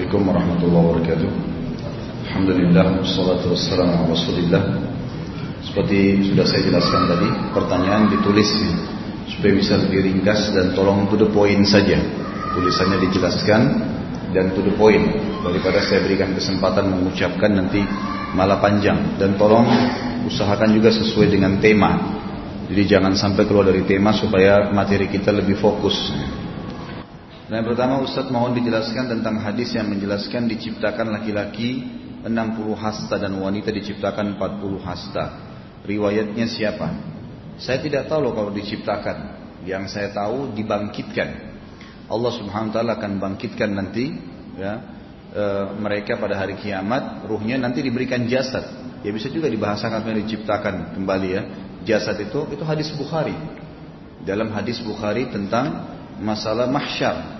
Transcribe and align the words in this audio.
Assalamualaikum 0.00 0.32
warahmatullahi 0.32 0.84
wabarakatuh. 0.88 1.30
Alhamdulillah 2.24 2.86
Wassalatu 3.04 3.52
wassalamu 3.52 4.08
ala 4.08 4.16
Seperti 5.60 6.24
sudah 6.24 6.44
saya 6.48 6.62
jelaskan 6.72 7.02
tadi 7.04 7.28
Pertanyaan 7.52 8.08
ditulis 8.08 8.48
ya, 8.48 8.72
Supaya 9.28 9.52
bisa 9.60 9.76
lebih 9.76 10.08
ringkas 10.08 10.56
dan 10.56 10.72
tolong 10.72 11.04
to 11.12 11.20
the 11.20 11.28
point 11.28 11.68
saja. 11.68 12.00
Tulisannya 12.56 12.96
dijelaskan 13.12 13.60
Dan 14.32 14.56
to 14.56 14.64
the 14.64 14.72
point. 14.80 15.04
Daripada 15.44 15.84
saya 15.84 16.00
berikan 16.00 16.32
kesempatan 16.32 16.96
mengucapkan 16.96 17.60
nanti 17.60 17.84
malah 18.32 18.56
panjang. 18.56 19.20
Dan 19.20 19.36
tolong 19.36 19.68
usahakan 20.24 20.80
juga 20.80 20.96
sesuai 20.96 21.28
dengan 21.28 21.60
tema. 21.60 22.24
Jadi 22.72 22.88
jangan 22.88 23.12
sampai 23.12 23.44
keluar 23.44 23.68
dari 23.68 23.84
tema 23.84 24.16
supaya 24.16 24.72
materi 24.72 25.12
kita 25.12 25.28
lebih 25.28 25.60
fokus 25.60 26.08
Nah, 27.50 27.58
yang 27.58 27.66
pertama 27.66 27.98
Ustaz 27.98 28.30
mohon 28.30 28.54
dijelaskan 28.54 29.10
tentang 29.10 29.42
hadis 29.42 29.74
yang 29.74 29.90
menjelaskan 29.90 30.46
diciptakan 30.46 31.10
laki-laki 31.10 31.82
60 32.22 32.30
hasta 32.78 33.18
dan 33.18 33.34
wanita 33.42 33.74
diciptakan 33.74 34.38
40 34.38 34.78
hasta. 34.86 35.24
Riwayatnya 35.82 36.46
siapa? 36.46 36.94
Saya 37.58 37.82
tidak 37.82 38.06
tahu 38.06 38.30
loh 38.30 38.38
kalau 38.38 38.54
diciptakan. 38.54 39.42
Yang 39.66 39.98
saya 39.98 40.14
tahu 40.14 40.54
dibangkitkan. 40.54 41.50
Allah 42.06 42.32
Subhanahu 42.38 42.70
wa 42.70 42.74
taala 42.78 42.92
akan 43.02 43.18
bangkitkan 43.18 43.70
nanti 43.74 44.14
ya 44.54 44.72
e, 45.34 45.44
mereka 45.74 46.22
pada 46.22 46.38
hari 46.38 46.54
kiamat, 46.54 47.26
ruhnya 47.26 47.58
nanti 47.58 47.82
diberikan 47.82 48.30
jasad. 48.30 48.62
Ya 49.02 49.10
bisa 49.10 49.26
juga 49.26 49.50
dibahasakan 49.50 50.06
diciptakan 50.22 50.94
kembali 50.94 51.28
ya. 51.34 51.42
Jasad 51.82 52.14
itu 52.22 52.46
itu 52.54 52.62
hadis 52.62 52.94
Bukhari. 52.94 53.34
Dalam 54.22 54.54
hadis 54.54 54.78
Bukhari 54.78 55.26
tentang 55.34 55.98
masalah 56.22 56.70
mahsyar 56.70 57.39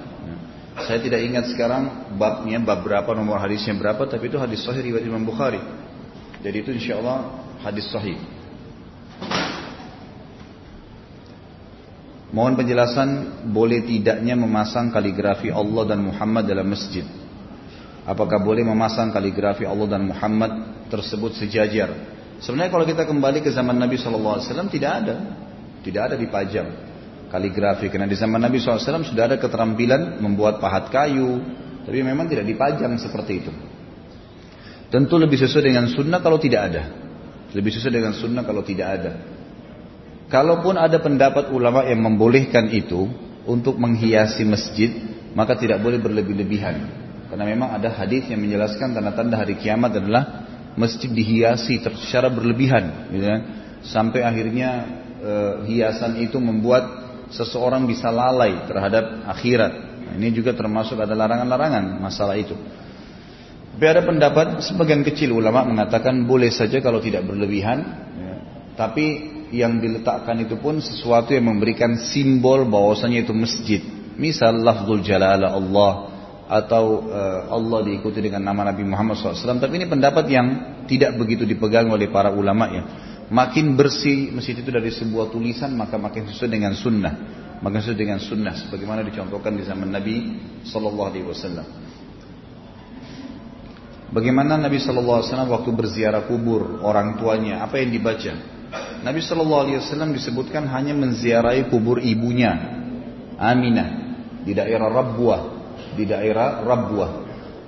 saya 0.86 1.00
tidak 1.00 1.20
ingat 1.24 1.50
sekarang 1.52 2.14
babnya, 2.20 2.60
bab 2.60 2.84
berapa, 2.84 3.08
nomor 3.16 3.40
hadisnya 3.40 3.72
berapa, 3.76 4.04
tapi 4.04 4.28
itu 4.28 4.36
hadis 4.36 4.60
sahih 4.64 4.84
riwayat 4.84 5.04
Imam 5.04 5.24
Bukhari. 5.24 5.60
Jadi 6.40 6.56
itu 6.60 6.70
insya 6.72 7.00
Allah 7.00 7.44
hadis 7.64 7.88
sahih. 7.88 8.16
Mohon 12.30 12.62
penjelasan 12.62 13.08
boleh 13.50 13.82
tidaknya 13.82 14.38
memasang 14.38 14.94
kaligrafi 14.94 15.50
Allah 15.50 15.82
dan 15.90 16.00
Muhammad 16.06 16.46
dalam 16.46 16.66
masjid. 16.70 17.02
Apakah 18.06 18.38
boleh 18.38 18.62
memasang 18.62 19.10
kaligrafi 19.10 19.66
Allah 19.66 19.98
dan 19.98 20.08
Muhammad 20.08 20.84
tersebut 20.88 21.34
sejajar? 21.36 21.90
Sebenarnya 22.38 22.72
kalau 22.72 22.86
kita 22.86 23.02
kembali 23.04 23.44
ke 23.44 23.50
zaman 23.52 23.76
Nabi 23.76 23.98
SAW 23.98 24.40
tidak 24.70 24.92
ada. 25.04 25.16
Tidak 25.80 26.02
ada 26.12 26.14
dipajang 26.16 26.89
kaligrafi. 27.30 27.88
Karena 27.88 28.10
di 28.10 28.18
zaman 28.18 28.42
Nabi 28.42 28.58
SAW 28.58 29.06
sudah 29.06 29.30
ada 29.30 29.36
keterampilan 29.38 30.18
membuat 30.20 30.58
pahat 30.58 30.90
kayu. 30.90 31.40
Tapi 31.86 32.04
memang 32.04 32.28
tidak 32.28 32.44
dipajang 32.44 32.92
seperti 33.00 33.32
itu. 33.40 33.52
Tentu 34.90 35.16
lebih 35.16 35.38
sesuai 35.38 35.70
dengan 35.70 35.86
sunnah 35.86 36.18
kalau 36.20 36.36
tidak 36.36 36.60
ada. 36.66 36.82
Lebih 37.54 37.70
sesuai 37.78 37.94
dengan 37.94 38.12
sunnah 38.12 38.42
kalau 38.42 38.66
tidak 38.66 38.88
ada. 39.00 39.12
Kalaupun 40.30 40.78
ada 40.78 40.98
pendapat 41.02 41.50
ulama 41.50 41.86
yang 41.86 42.06
membolehkan 42.06 42.70
itu 42.70 43.10
untuk 43.46 43.78
menghiasi 43.78 44.46
masjid, 44.46 44.90
maka 45.34 45.58
tidak 45.58 45.82
boleh 45.82 45.98
berlebih-lebihan. 45.98 46.76
Karena 47.30 47.44
memang 47.46 47.74
ada 47.74 47.90
hadis 47.90 48.26
yang 48.30 48.42
menjelaskan 48.42 48.94
tanda-tanda 48.94 49.38
hari 49.38 49.58
kiamat 49.58 49.98
adalah 49.98 50.46
masjid 50.78 51.10
dihiasi 51.10 51.82
secara 51.82 52.30
berlebihan, 52.30 53.10
gitu 53.10 53.26
kan? 53.26 53.40
sampai 53.82 54.22
akhirnya 54.22 54.70
e, 55.18 55.32
hiasan 55.72 56.20
itu 56.20 56.36
membuat 56.38 57.09
seseorang 57.30 57.86
bisa 57.86 58.10
lalai 58.10 58.66
terhadap 58.66 59.26
akhirat. 59.30 59.72
Nah, 60.10 60.12
ini 60.18 60.34
juga 60.34 60.54
termasuk 60.54 60.98
ada 60.98 61.14
larangan-larangan 61.14 62.02
masalah 62.02 62.34
itu. 62.34 62.54
Tapi 63.74 63.84
ada 63.86 64.02
pendapat 64.04 64.60
sebagian 64.66 65.00
kecil 65.06 65.32
ulama 65.32 65.64
mengatakan 65.64 66.26
boleh 66.28 66.52
saja 66.52 66.82
kalau 66.84 67.00
tidak 67.00 67.24
berlebihan, 67.24 67.78
ya. 68.18 68.34
tapi 68.76 69.06
yang 69.50 69.78
diletakkan 69.82 70.36
itu 70.42 70.58
pun 70.58 70.78
sesuatu 70.78 71.34
yang 71.34 71.48
memberikan 71.48 71.96
simbol 71.96 72.66
bahwasanya 72.66 73.24
itu 73.24 73.32
masjid. 73.34 73.80
Misal 74.20 74.60
lafzul 74.60 75.00
jalala 75.00 75.54
Allah 75.54 75.92
atau 76.50 77.06
uh, 77.06 77.40
Allah 77.46 77.80
diikuti 77.86 78.18
dengan 78.18 78.42
nama 78.42 78.74
Nabi 78.74 78.82
Muhammad 78.82 79.16
SAW. 79.16 79.62
Tapi 79.62 79.78
ini 79.78 79.86
pendapat 79.86 80.26
yang 80.26 80.46
tidak 80.90 81.14
begitu 81.14 81.46
dipegang 81.46 81.86
oleh 81.88 82.10
para 82.10 82.34
ulama 82.34 82.66
ya. 82.68 82.82
Makin 83.30 83.78
bersih 83.78 84.34
masjid 84.34 84.58
itu 84.58 84.74
dari 84.74 84.90
sebuah 84.90 85.30
tulisan 85.30 85.70
maka 85.78 85.94
makin 85.94 86.26
sesuai 86.26 86.50
dengan 86.50 86.74
sunnah. 86.74 87.14
Makin 87.62 87.78
sesuai 87.78 87.98
dengan 87.98 88.18
sunnah 88.18 88.54
sebagaimana 88.66 89.06
dicontohkan 89.06 89.54
di 89.54 89.62
zaman 89.62 89.88
Nabi 89.94 90.16
Sallallahu 90.66 91.08
Alaihi 91.14 91.26
Wasallam. 91.30 91.66
Bagaimana 94.10 94.58
Nabi 94.58 94.82
Sallallahu 94.82 95.22
Alaihi 95.22 95.30
Wasallam 95.30 95.50
waktu 95.54 95.70
berziarah 95.70 96.26
kubur 96.26 96.82
orang 96.82 97.14
tuanya 97.22 97.62
apa 97.62 97.78
yang 97.78 97.94
dibaca? 97.94 98.34
Nabi 99.06 99.22
Shallallahu 99.22 99.62
Alaihi 99.70 99.78
Wasallam 99.78 100.10
disebutkan 100.10 100.66
hanya 100.66 100.94
menziarahi 100.98 101.70
kubur 101.70 102.02
ibunya 102.02 102.50
Aminah 103.38 103.88
di 104.42 104.52
daerah 104.52 104.90
Rabwah 104.90 105.60
di 105.94 106.04
daerah 106.06 106.62
Rabwah. 106.62 107.10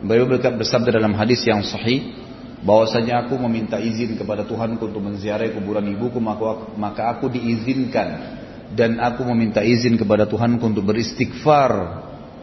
Beliau 0.02 0.26
bersabda 0.26 0.98
dalam 0.98 1.14
hadis 1.14 1.46
yang 1.46 1.62
sahih 1.62 2.21
bahwasanya 2.62 3.26
aku 3.26 3.38
meminta 3.46 3.82
izin 3.82 4.14
kepada 4.14 4.46
Tuhanku 4.46 4.90
untuk 4.90 5.02
menziarahi 5.02 5.54
kuburan 5.54 5.86
ibuku 5.90 6.22
maka, 6.22 6.72
maka 6.78 7.02
aku 7.18 7.30
diizinkan 7.30 8.40
dan 8.72 9.02
aku 9.02 9.26
meminta 9.28 9.60
izin 9.60 9.98
kepada 9.98 10.24
Tuhanku 10.24 10.62
untuk 10.62 10.86
beristighfar 10.86 11.72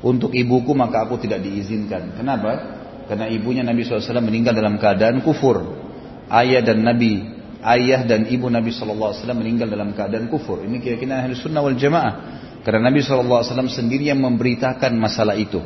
untuk 0.03 0.31
ibuku 0.35 0.71
maka 0.75 1.07
aku 1.07 1.19
tidak 1.19 1.43
diizinkan. 1.43 2.15
Kenapa? 2.15 2.79
Karena 3.09 3.25
ibunya 3.25 3.65
Nabi 3.65 3.81
SAW 3.81 4.21
meninggal 4.21 4.53
dalam 4.53 4.77
keadaan 4.77 5.25
kufur. 5.25 5.65
Ayah 6.29 6.61
dan 6.61 6.85
Nabi 6.85 7.39
ayah 7.63 8.07
dan 8.07 8.27
ibu 8.29 8.47
Nabi 8.47 8.71
SAW 8.71 9.15
meninggal 9.35 9.67
dalam 9.67 9.91
keadaan 9.91 10.31
kufur. 10.31 10.63
Ini 10.63 10.79
keyakinan 10.79 11.25
ahli 11.25 11.33
sunnah 11.35 11.61
wal 11.63 11.75
jamaah. 11.75 12.13
Karena 12.63 12.91
Nabi 12.91 12.99
SAW 13.03 13.43
sendiri 13.71 14.11
yang 14.11 14.19
memberitakan 14.21 14.91
masalah 14.99 15.35
itu. 15.35 15.59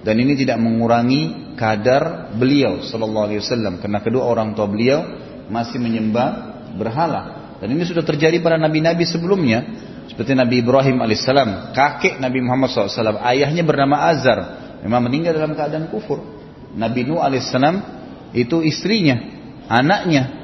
Dan 0.00 0.16
ini 0.18 0.34
tidak 0.34 0.58
mengurangi 0.58 1.39
kadar 1.58 2.34
beliau 2.34 2.82
Sallallahu 2.84 3.30
Alaihi 3.30 3.40
Wasallam. 3.42 3.78
Karena 3.78 3.98
kedua 4.02 4.26
orang 4.26 4.52
tua 4.54 4.66
beliau 4.66 5.06
masih 5.50 5.78
menyembah 5.82 6.28
berhala. 6.74 7.54
Dan 7.60 7.76
ini 7.76 7.84
sudah 7.84 8.06
terjadi 8.06 8.40
pada 8.40 8.56
nabi-nabi 8.56 9.04
sebelumnya. 9.04 9.88
Seperti 10.10 10.34
Nabi 10.34 10.58
Ibrahim 10.58 11.06
alaihissalam, 11.06 11.70
kakek 11.70 12.18
Nabi 12.18 12.42
Muhammad 12.42 12.74
SAW, 12.74 13.22
ayahnya 13.30 13.62
bernama 13.62 14.10
Azar, 14.10 14.38
memang 14.82 15.06
meninggal 15.06 15.38
dalam 15.38 15.54
keadaan 15.54 15.86
kufur. 15.86 16.18
Nabi 16.74 17.06
Nuh 17.06 17.22
alaihissalam 17.22 17.78
itu 18.34 18.58
istrinya, 18.66 19.22
anaknya. 19.70 20.34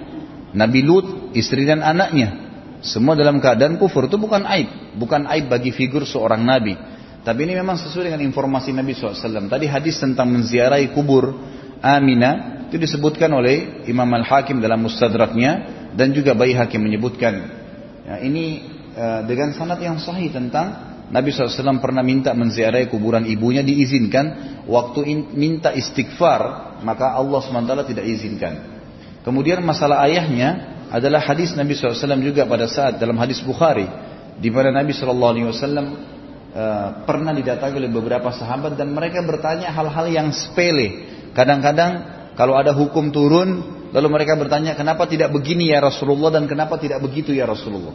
Nabi 0.55 0.81
Lut 0.87 1.35
istri 1.35 1.67
dan 1.67 1.83
anaknya. 1.83 2.47
Semua 2.81 3.19
dalam 3.19 3.43
keadaan 3.43 3.77
kufur 3.83 4.07
itu 4.07 4.15
bukan 4.15 4.47
aib, 4.47 4.95
bukan 4.95 5.27
aib 5.35 5.51
bagi 5.51 5.75
figur 5.75 6.07
seorang 6.07 6.47
nabi. 6.47 6.79
Tapi 7.27 7.43
ini 7.43 7.59
memang 7.59 7.75
sesuai 7.75 8.15
dengan 8.15 8.23
informasi 8.23 8.71
Nabi 8.71 8.95
SAW. 8.95 9.51
Tadi 9.51 9.67
hadis 9.67 9.99
tentang 9.99 10.31
menziarahi 10.31 10.95
kubur 10.95 11.35
Aminah 11.83 12.71
itu 12.71 12.79
disebutkan 12.79 13.35
oleh 13.35 13.83
Imam 13.91 14.07
Al-Hakim 14.15 14.63
dalam 14.63 14.87
Mustadraknya 14.87 15.53
dan 15.99 16.15
juga 16.15 16.39
Bayi 16.39 16.55
Hakim 16.55 16.87
menyebutkan. 16.87 17.35
Ya, 18.07 18.23
ini 18.23 18.63
uh, 18.95 19.27
dengan 19.27 19.51
sanad 19.59 19.83
yang 19.83 19.99
sahih 19.99 20.31
tentang 20.31 20.87
Nabi 21.11 21.35
SAW 21.35 21.83
pernah 21.83 22.07
minta 22.07 22.31
menziarahi 22.31 22.87
kuburan 22.87 23.27
ibunya 23.27 23.67
diizinkan. 23.67 24.63
Waktu 24.71 25.01
in, 25.11 25.19
minta 25.35 25.75
istighfar 25.75 26.79
maka 26.87 27.11
Allah 27.11 27.43
SWT 27.43 27.91
tidak 27.91 28.07
izinkan. 28.07 28.55
Kemudian 29.27 29.67
masalah 29.67 30.07
ayahnya 30.07 30.79
adalah 30.95 31.19
hadis 31.27 31.59
Nabi 31.59 31.75
SAW 31.75 32.23
juga 32.23 32.47
pada 32.47 32.71
saat 32.71 33.03
dalam 33.03 33.19
hadis 33.19 33.43
Bukhari 33.43 33.87
di 34.39 34.47
mana 34.55 34.71
Nabi 34.71 34.95
SAW 34.95 36.15
pernah 37.05 37.37
didatangi 37.37 37.77
oleh 37.77 37.93
beberapa 37.93 38.33
sahabat 38.33 38.81
dan 38.81 38.97
mereka 38.97 39.21
bertanya 39.21 39.69
hal-hal 39.77 40.07
yang 40.09 40.29
sepele. 40.33 41.05
Kadang-kadang 41.37 42.17
kalau 42.33 42.57
ada 42.57 42.73
hukum 42.73 43.13
turun, 43.13 43.61
lalu 43.93 44.09
mereka 44.09 44.37
bertanya 44.41 44.73
kenapa 44.73 45.05
tidak 45.05 45.33
begini 45.37 45.69
ya 45.69 45.85
Rasulullah 45.85 46.33
dan 46.33 46.49
kenapa 46.49 46.81
tidak 46.81 47.05
begitu 47.05 47.37
ya 47.37 47.45
Rasulullah. 47.45 47.93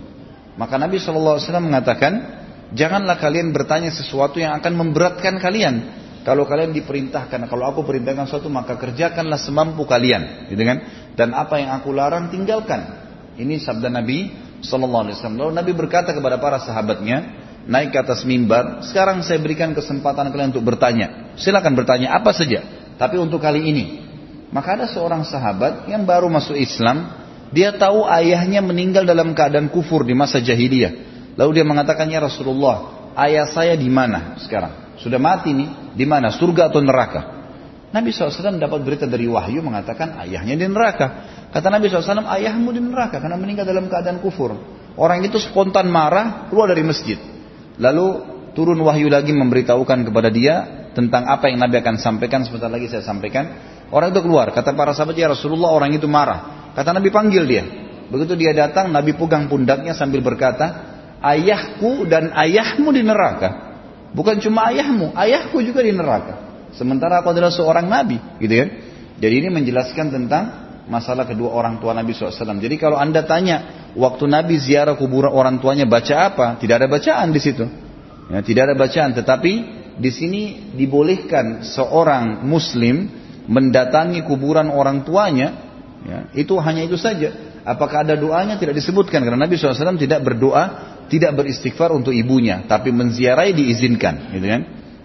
Maka 0.61 0.77
Nabi 0.77 1.01
SAW 1.01 1.41
mengatakan, 1.57 2.21
janganlah 2.77 3.17
kalian 3.17 3.49
bertanya 3.49 3.89
sesuatu 3.89 4.37
yang 4.37 4.53
akan 4.61 4.73
memberatkan 4.77 5.41
kalian. 5.41 6.01
Kalau 6.21 6.45
kalian 6.45 6.69
diperintahkan, 6.69 7.49
kalau 7.49 7.65
aku 7.65 7.81
perintahkan 7.81 8.29
sesuatu 8.29 8.45
maka 8.45 8.77
kerjakanlah 8.77 9.41
semampu 9.41 9.89
kalian, 9.89 10.53
gitu 10.53 10.61
kan? 10.61 10.77
Dan 11.17 11.33
apa 11.33 11.57
yang 11.57 11.73
aku 11.81 11.89
larang 11.89 12.29
tinggalkan. 12.29 13.09
Ini 13.41 13.57
sabda 13.57 13.89
Nabi 13.89 14.29
Sallallahu 14.61 15.09
Alaihi 15.09 15.17
Wasallam. 15.17 15.49
Nabi 15.49 15.71
berkata 15.73 16.13
kepada 16.13 16.37
para 16.37 16.61
sahabatnya, 16.61 17.49
naik 17.67 17.93
ke 17.93 17.97
atas 18.01 18.25
mimbar. 18.25 18.81
Sekarang 18.85 19.21
saya 19.21 19.37
berikan 19.41 19.75
kesempatan 19.75 20.29
kalian 20.33 20.53
untuk 20.55 20.65
bertanya. 20.65 21.35
Silakan 21.37 21.77
bertanya 21.77 22.15
apa 22.17 22.33
saja. 22.33 22.63
Tapi 22.97 23.17
untuk 23.17 23.41
kali 23.41 23.65
ini. 23.65 23.85
Maka 24.51 24.75
ada 24.77 24.85
seorang 24.89 25.23
sahabat 25.23 25.87
yang 25.87 26.03
baru 26.03 26.27
masuk 26.27 26.57
Islam. 26.57 27.17
Dia 27.51 27.75
tahu 27.75 28.07
ayahnya 28.07 28.63
meninggal 28.63 29.03
dalam 29.03 29.35
keadaan 29.35 29.67
kufur 29.67 30.07
di 30.07 30.15
masa 30.15 30.39
jahiliyah. 30.39 31.11
Lalu 31.35 31.59
dia 31.59 31.65
mengatakan, 31.67 32.07
ya 32.07 32.23
Rasulullah, 32.23 33.11
ayah 33.15 33.47
saya 33.47 33.75
di 33.75 33.87
mana 33.91 34.39
sekarang? 34.39 34.95
Sudah 34.99 35.19
mati 35.19 35.51
nih, 35.51 35.95
di 35.95 36.05
mana? 36.07 36.31
Surga 36.31 36.71
atau 36.71 36.79
neraka? 36.79 37.41
Nabi 37.91 38.15
SAW 38.15 38.55
dapat 38.55 38.87
berita 38.87 39.03
dari 39.03 39.27
wahyu 39.27 39.59
mengatakan 39.59 40.15
ayahnya 40.23 40.55
di 40.55 40.63
neraka. 40.67 41.07
Kata 41.51 41.67
Nabi 41.67 41.91
SAW, 41.91 42.23
ayahmu 42.23 42.71
di 42.71 42.79
neraka 42.79 43.19
karena 43.19 43.35
meninggal 43.35 43.67
dalam 43.67 43.91
keadaan 43.91 44.23
kufur. 44.23 44.55
Orang 44.95 45.23
itu 45.23 45.39
spontan 45.39 45.91
marah, 45.91 46.47
keluar 46.47 46.71
dari 46.71 46.83
masjid. 46.87 47.19
Lalu 47.81 48.07
turun 48.53 48.77
wahyu 48.85 49.09
lagi 49.09 49.33
memberitahukan 49.33 50.05
kepada 50.05 50.29
dia 50.29 50.55
tentang 50.93 51.25
apa 51.25 51.49
yang 51.49 51.57
Nabi 51.57 51.81
akan 51.81 51.97
sampaikan. 51.97 52.45
Sebentar 52.45 52.69
lagi 52.69 52.85
saya 52.85 53.01
sampaikan. 53.01 53.49
Orang 53.89 54.13
itu 54.13 54.21
keluar. 54.21 54.53
Kata 54.53 54.77
para 54.77 54.93
sahabat, 54.93 55.17
ya 55.17 55.33
Rasulullah 55.33 55.73
orang 55.73 55.91
itu 55.91 56.05
marah. 56.05 56.71
Kata 56.77 56.93
Nabi 56.93 57.09
panggil 57.09 57.43
dia. 57.49 57.63
Begitu 58.07 58.37
dia 58.39 58.53
datang, 58.53 58.93
Nabi 58.93 59.17
pegang 59.17 59.49
pundaknya 59.49 59.97
sambil 59.97 60.21
berkata, 60.21 60.91
ayahku 61.23 62.07
dan 62.07 62.31
ayahmu 62.35 62.91
di 62.91 63.01
neraka. 63.03 63.71
Bukan 64.11 64.43
cuma 64.43 64.67
ayahmu, 64.71 65.15
ayahku 65.15 65.63
juga 65.63 65.79
di 65.79 65.95
neraka. 65.95 66.67
Sementara 66.75 67.23
aku 67.23 67.31
adalah 67.31 67.51
seorang 67.51 67.87
nabi, 67.87 68.19
gitu 68.39 68.51
kan? 68.51 68.69
Jadi 69.19 69.33
ini 69.43 69.47
menjelaskan 69.51 70.07
tentang 70.11 70.43
masalah 70.91 71.23
kedua 71.23 71.55
orang 71.55 71.79
tua 71.79 71.95
Nabi 71.95 72.11
SAW. 72.11 72.59
Jadi 72.59 72.75
kalau 72.75 72.99
anda 72.99 73.23
tanya, 73.23 73.80
waktu 73.95 74.23
Nabi 74.27 74.55
ziarah 74.59 74.95
kuburan 74.95 75.31
orang 75.31 75.55
tuanya 75.59 75.87
baca 75.87 76.31
apa? 76.31 76.47
Tidak 76.59 76.75
ada 76.75 76.87
bacaan 76.87 77.31
di 77.31 77.41
situ. 77.41 77.65
Ya, 78.31 78.39
tidak 78.39 78.71
ada 78.71 78.75
bacaan, 78.79 79.11
tetapi 79.11 79.53
di 79.99 80.11
sini 80.11 80.71
dibolehkan 80.75 81.67
seorang 81.67 82.47
Muslim 82.47 83.11
mendatangi 83.51 84.23
kuburan 84.23 84.71
orang 84.71 85.03
tuanya. 85.03 85.69
Ya, 86.01 86.19
itu 86.33 86.55
hanya 86.57 86.87
itu 86.87 86.97
saja. 86.97 87.51
Apakah 87.61 88.01
ada 88.01 88.17
doanya 88.17 88.57
tidak 88.57 88.73
disebutkan 88.73 89.21
karena 89.21 89.45
Nabi 89.45 89.53
SAW 89.53 89.99
tidak 90.01 90.25
berdoa, 90.25 90.63
tidak 91.13 91.37
beristighfar 91.37 91.93
untuk 91.93 92.09
ibunya, 92.09 92.65
tapi 92.65 92.89
menziarahi 92.89 93.53
diizinkan, 93.53 94.33
gitu 94.33 94.47
kan? 94.49 94.61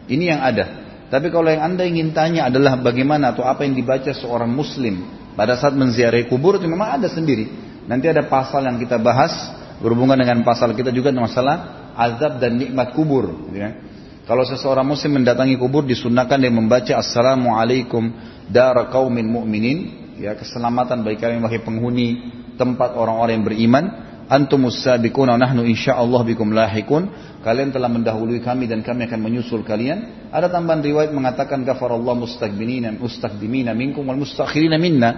Ini 0.08 0.24
yang 0.24 0.40
ada. 0.40 0.64
Tapi 1.12 1.28
kalau 1.28 1.52
yang 1.52 1.62
anda 1.62 1.84
ingin 1.84 2.16
tanya 2.16 2.48
adalah 2.48 2.80
bagaimana 2.80 3.36
atau 3.36 3.44
apa 3.44 3.62
yang 3.62 3.76
dibaca 3.76 4.10
seorang 4.10 4.48
muslim 4.48 5.04
pada 5.36 5.54
saat 5.54 5.76
menziarahi 5.76 6.26
kubur 6.26 6.56
itu 6.56 6.66
memang 6.66 6.96
ada 6.96 7.12
sendiri. 7.12 7.65
Nanti 7.86 8.06
ada 8.10 8.26
pasal 8.26 8.66
yang 8.66 8.78
kita 8.82 8.98
bahas 8.98 9.32
berhubungan 9.78 10.18
dengan 10.18 10.42
pasal 10.42 10.74
kita 10.74 10.90
juga 10.90 11.14
masalah 11.14 11.90
azab 11.94 12.42
dan 12.42 12.58
nikmat 12.58 12.92
kubur. 12.92 13.50
Ya. 13.54 13.78
Kalau 14.26 14.42
seseorang 14.42 14.82
muslim 14.82 15.22
mendatangi 15.22 15.54
kubur 15.54 15.86
disunahkan 15.86 16.42
dia 16.42 16.50
membaca 16.50 16.98
Assalamualaikum 16.98 18.10
dara 18.50 18.90
kaumin 18.90 19.26
mu'minin 19.30 19.78
ya 20.18 20.34
keselamatan 20.34 21.06
bagi 21.06 21.18
kalian 21.22 21.44
bagi 21.44 21.62
penghuni 21.62 22.08
tempat 22.56 22.96
orang-orang 22.96 23.38
yang 23.38 23.46
beriman 23.46 23.84
antumus 24.26 24.82
sabiquna 24.82 25.38
nahnu 25.38 25.62
insyaallah 25.62 26.26
bikum 26.26 26.50
lahikun 26.50 27.06
kalian 27.46 27.70
telah 27.70 27.86
mendahului 27.86 28.42
kami 28.42 28.66
dan 28.66 28.82
kami 28.82 29.06
akan 29.06 29.20
menyusul 29.22 29.62
kalian 29.62 30.30
ada 30.34 30.50
tambahan 30.50 30.82
riwayat 30.82 31.14
mengatakan 31.14 31.62
ghafarallahu 31.62 32.26
mustakbinina 32.26 32.90
mustakdimina 32.98 33.70
minkum 33.76 34.02
wal 34.02 34.18
mustakhirina 34.18 34.80
minna 34.80 35.10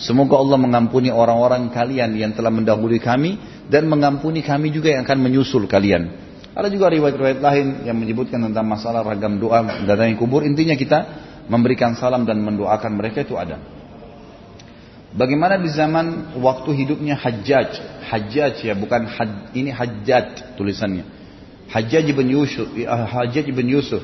semoga 0.00 0.38
Allah 0.38 0.58
mengampuni 0.58 1.10
orang-orang 1.10 1.70
kalian 1.70 2.14
yang 2.18 2.32
telah 2.34 2.50
mendahului 2.50 2.98
kami 2.98 3.38
dan 3.70 3.86
mengampuni 3.86 4.42
kami 4.42 4.74
juga 4.74 4.94
yang 4.94 5.06
akan 5.06 5.18
menyusul 5.20 5.66
kalian 5.70 6.10
ada 6.54 6.70
juga 6.70 6.90
riwayat-riwayat 6.90 7.40
lain 7.42 7.66
yang 7.86 7.98
menyebutkan 7.98 8.38
tentang 8.38 8.66
masalah 8.66 9.02
ragam 9.02 9.38
doa 9.38 9.84
datangi 9.86 10.14
kubur 10.18 10.42
intinya 10.42 10.74
kita 10.74 10.98
memberikan 11.50 11.94
salam 11.98 12.26
dan 12.26 12.40
mendoakan 12.40 12.92
mereka 12.94 13.22
itu 13.26 13.34
ada 13.36 13.74
Bagaimana 15.14 15.62
di 15.62 15.70
zaman 15.70 16.34
waktu 16.42 16.74
hidupnya 16.74 17.14
Hajjaj? 17.14 18.02
Hajjaj 18.10 18.66
ya, 18.66 18.74
bukan 18.74 19.06
had, 19.06 19.54
ini 19.54 19.70
Hajjaj 19.70 20.58
tulisannya. 20.58 21.06
Hajjaj 21.70 22.10
bin 22.10 22.34
Yusuf, 22.34 22.66
ya, 22.74 23.06
Hajjaj 23.06 23.46
bin 23.54 23.70
Yusuf 23.70 24.02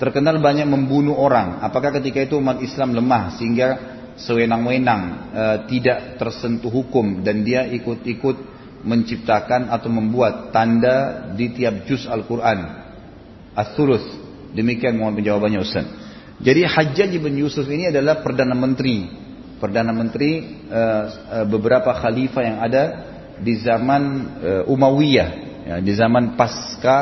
terkenal 0.00 0.40
banyak 0.40 0.64
membunuh 0.64 1.16
orang. 1.16 1.60
Apakah 1.60 1.92
ketika 2.00 2.24
itu 2.24 2.40
umat 2.40 2.60
Islam 2.64 2.96
lemah 2.96 3.36
sehingga 3.36 3.95
sewenang-wenang 4.16 5.02
e, 5.32 5.44
tidak 5.68 6.16
tersentuh 6.16 6.72
hukum 6.72 7.20
dan 7.20 7.44
dia 7.44 7.68
ikut-ikut 7.68 8.36
menciptakan 8.86 9.68
atau 9.68 9.92
membuat 9.92 10.52
tanda 10.56 11.28
di 11.36 11.52
tiap 11.52 11.84
juz 11.84 12.08
Al-Quran. 12.08 12.86
As-Thuluth. 13.52 14.24
Demikian 14.56 14.96
mohon 14.96 15.16
penjawabannya 15.16 15.60
Ustaz. 15.60 15.84
Jadi 16.40 16.64
Hajjaj 16.64 17.12
bin 17.20 17.36
Yusuf 17.40 17.64
ini 17.68 17.88
adalah 17.88 18.20
Perdana 18.20 18.52
Menteri 18.56 19.26
Perdana 19.56 19.88
Menteri 19.88 20.44
uh, 20.68 21.04
uh, 21.40 21.46
beberapa 21.48 21.96
khalifah 21.96 22.42
yang 22.44 22.58
ada 22.60 22.84
di 23.40 23.56
zaman 23.56 24.02
uh, 24.40 24.62
Umayyah, 24.68 25.28
ya, 25.64 25.76
di 25.80 25.92
zaman 25.96 26.36
pasca 26.36 26.96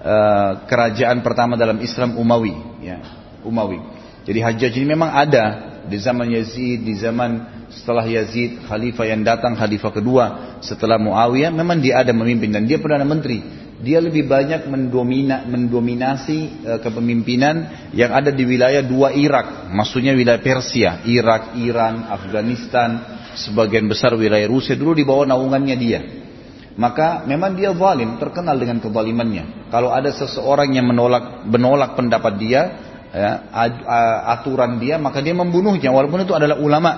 uh, 0.00 0.52
kerajaan 0.64 1.20
pertama 1.20 1.60
dalam 1.60 1.76
Islam 1.84 2.16
Umawi, 2.16 2.56
ya, 2.80 3.04
Umawi. 3.44 3.99
Jadi 4.24 4.38
Hajjaj 4.40 4.72
ini 4.76 4.86
memang 4.92 5.10
ada 5.10 5.44
di 5.88 5.96
zaman 5.96 6.28
Yazid, 6.28 6.84
di 6.84 6.94
zaman 6.96 7.64
setelah 7.72 8.04
Yazid, 8.04 8.66
khalifah 8.68 9.06
yang 9.08 9.24
datang, 9.24 9.56
khalifah 9.56 9.92
kedua 9.94 10.24
setelah 10.60 11.00
Muawiyah, 11.00 11.50
memang 11.54 11.80
dia 11.80 12.04
ada 12.04 12.12
memimpin 12.12 12.52
dan 12.52 12.68
dia 12.68 12.76
perdana 12.76 13.06
menteri 13.06 13.60
dia 13.80 13.98
lebih 13.98 14.28
banyak 14.28 14.68
mendomina, 14.68 15.48
mendominasi 15.48 16.38
e, 16.60 16.72
kepemimpinan 16.84 17.88
yang 17.96 18.12
ada 18.12 18.28
di 18.28 18.44
wilayah 18.44 18.84
dua 18.84 19.16
Irak, 19.16 19.72
maksudnya 19.72 20.12
wilayah 20.12 20.40
Persia, 20.40 21.00
Irak, 21.08 21.56
Iran, 21.56 22.04
Afghanistan, 22.12 23.00
sebagian 23.40 23.88
besar 23.88 24.12
wilayah 24.12 24.44
Rusia 24.46 24.76
dulu 24.76 24.92
di 24.92 25.04
bawah 25.04 25.24
naungannya 25.24 25.76
dia. 25.80 26.00
Maka 26.76 27.24
memang 27.24 27.56
dia 27.56 27.72
zalim, 27.76 28.16
terkenal 28.16 28.56
dengan 28.56 28.80
kezalimannya. 28.80 29.68
Kalau 29.72 29.90
ada 29.92 30.12
seseorang 30.12 30.70
yang 30.72 30.88
menolak 30.88 31.44
menolak 31.44 31.96
pendapat 31.98 32.34
dia, 32.40 32.62
ya, 33.10 33.50
aturan 34.30 34.78
dia, 34.78 34.96
maka 34.96 35.22
dia 35.22 35.34
membunuhnya 35.34 35.90
walaupun 35.90 36.24
itu 36.24 36.34
adalah 36.34 36.58
ulama. 36.58 36.92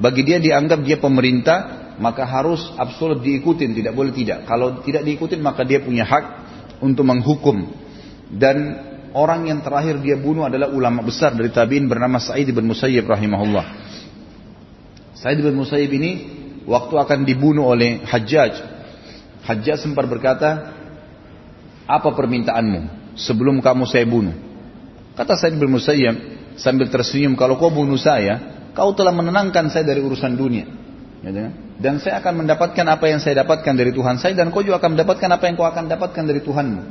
Bagi 0.00 0.24
dia 0.24 0.40
dianggap 0.40 0.80
dia 0.80 0.96
pemerintah, 0.96 1.92
maka 2.00 2.24
harus 2.24 2.72
absolut 2.80 3.20
diikutin, 3.20 3.76
tidak 3.76 3.92
boleh 3.92 4.16
tidak. 4.16 4.48
Kalau 4.48 4.80
tidak 4.80 5.04
diikutin 5.04 5.44
maka 5.44 5.60
dia 5.68 5.84
punya 5.84 6.08
hak 6.08 6.24
untuk 6.80 7.04
menghukum. 7.04 7.68
Dan 8.32 8.56
orang 9.12 9.52
yang 9.52 9.60
terakhir 9.60 10.00
dia 10.00 10.16
bunuh 10.16 10.48
adalah 10.48 10.72
ulama 10.72 11.04
besar 11.04 11.36
dari 11.36 11.52
tabiin 11.52 11.84
bernama 11.84 12.16
Sa'id 12.16 12.48
bin 12.48 12.64
Musayyib 12.64 13.04
rahimahullah. 13.04 13.66
Sa'id 15.20 15.44
bin 15.44 15.52
Musayyib 15.52 15.92
ini 15.92 16.10
waktu 16.64 16.96
akan 16.96 17.28
dibunuh 17.28 17.68
oleh 17.68 18.00
Hajjaj, 18.08 18.56
Hajjaj 19.44 19.84
sempat 19.84 20.08
berkata, 20.08 20.72
apa 21.84 22.08
permintaanmu 22.16 23.12
sebelum 23.20 23.60
kamu 23.60 23.84
saya 23.84 24.08
bunuh? 24.08 24.49
Kata 25.20 25.36
Sa'id 25.36 25.60
bin 25.60 25.68
Musayyib 25.68 26.16
sambil 26.56 26.88
tersenyum, 26.88 27.36
kalau 27.36 27.60
kau 27.60 27.68
bunuh 27.68 28.00
saya, 28.00 28.40
kau 28.72 28.96
telah 28.96 29.12
menenangkan 29.12 29.68
saya 29.68 29.84
dari 29.84 30.00
urusan 30.00 30.32
dunia. 30.32 30.64
Ya, 31.20 31.52
dan 31.76 32.00
saya 32.00 32.24
akan 32.24 32.44
mendapatkan 32.44 32.86
apa 32.88 33.04
yang 33.04 33.20
saya 33.20 33.44
dapatkan 33.44 33.76
dari 33.76 33.92
Tuhan 33.92 34.16
saya 34.16 34.32
dan 34.32 34.48
kau 34.48 34.64
juga 34.64 34.80
akan 34.80 34.96
mendapatkan 34.96 35.28
apa 35.28 35.44
yang 35.44 35.60
kau 35.60 35.68
akan 35.68 35.92
dapatkan 35.92 36.24
dari 36.24 36.40
Tuhanmu. 36.40 36.82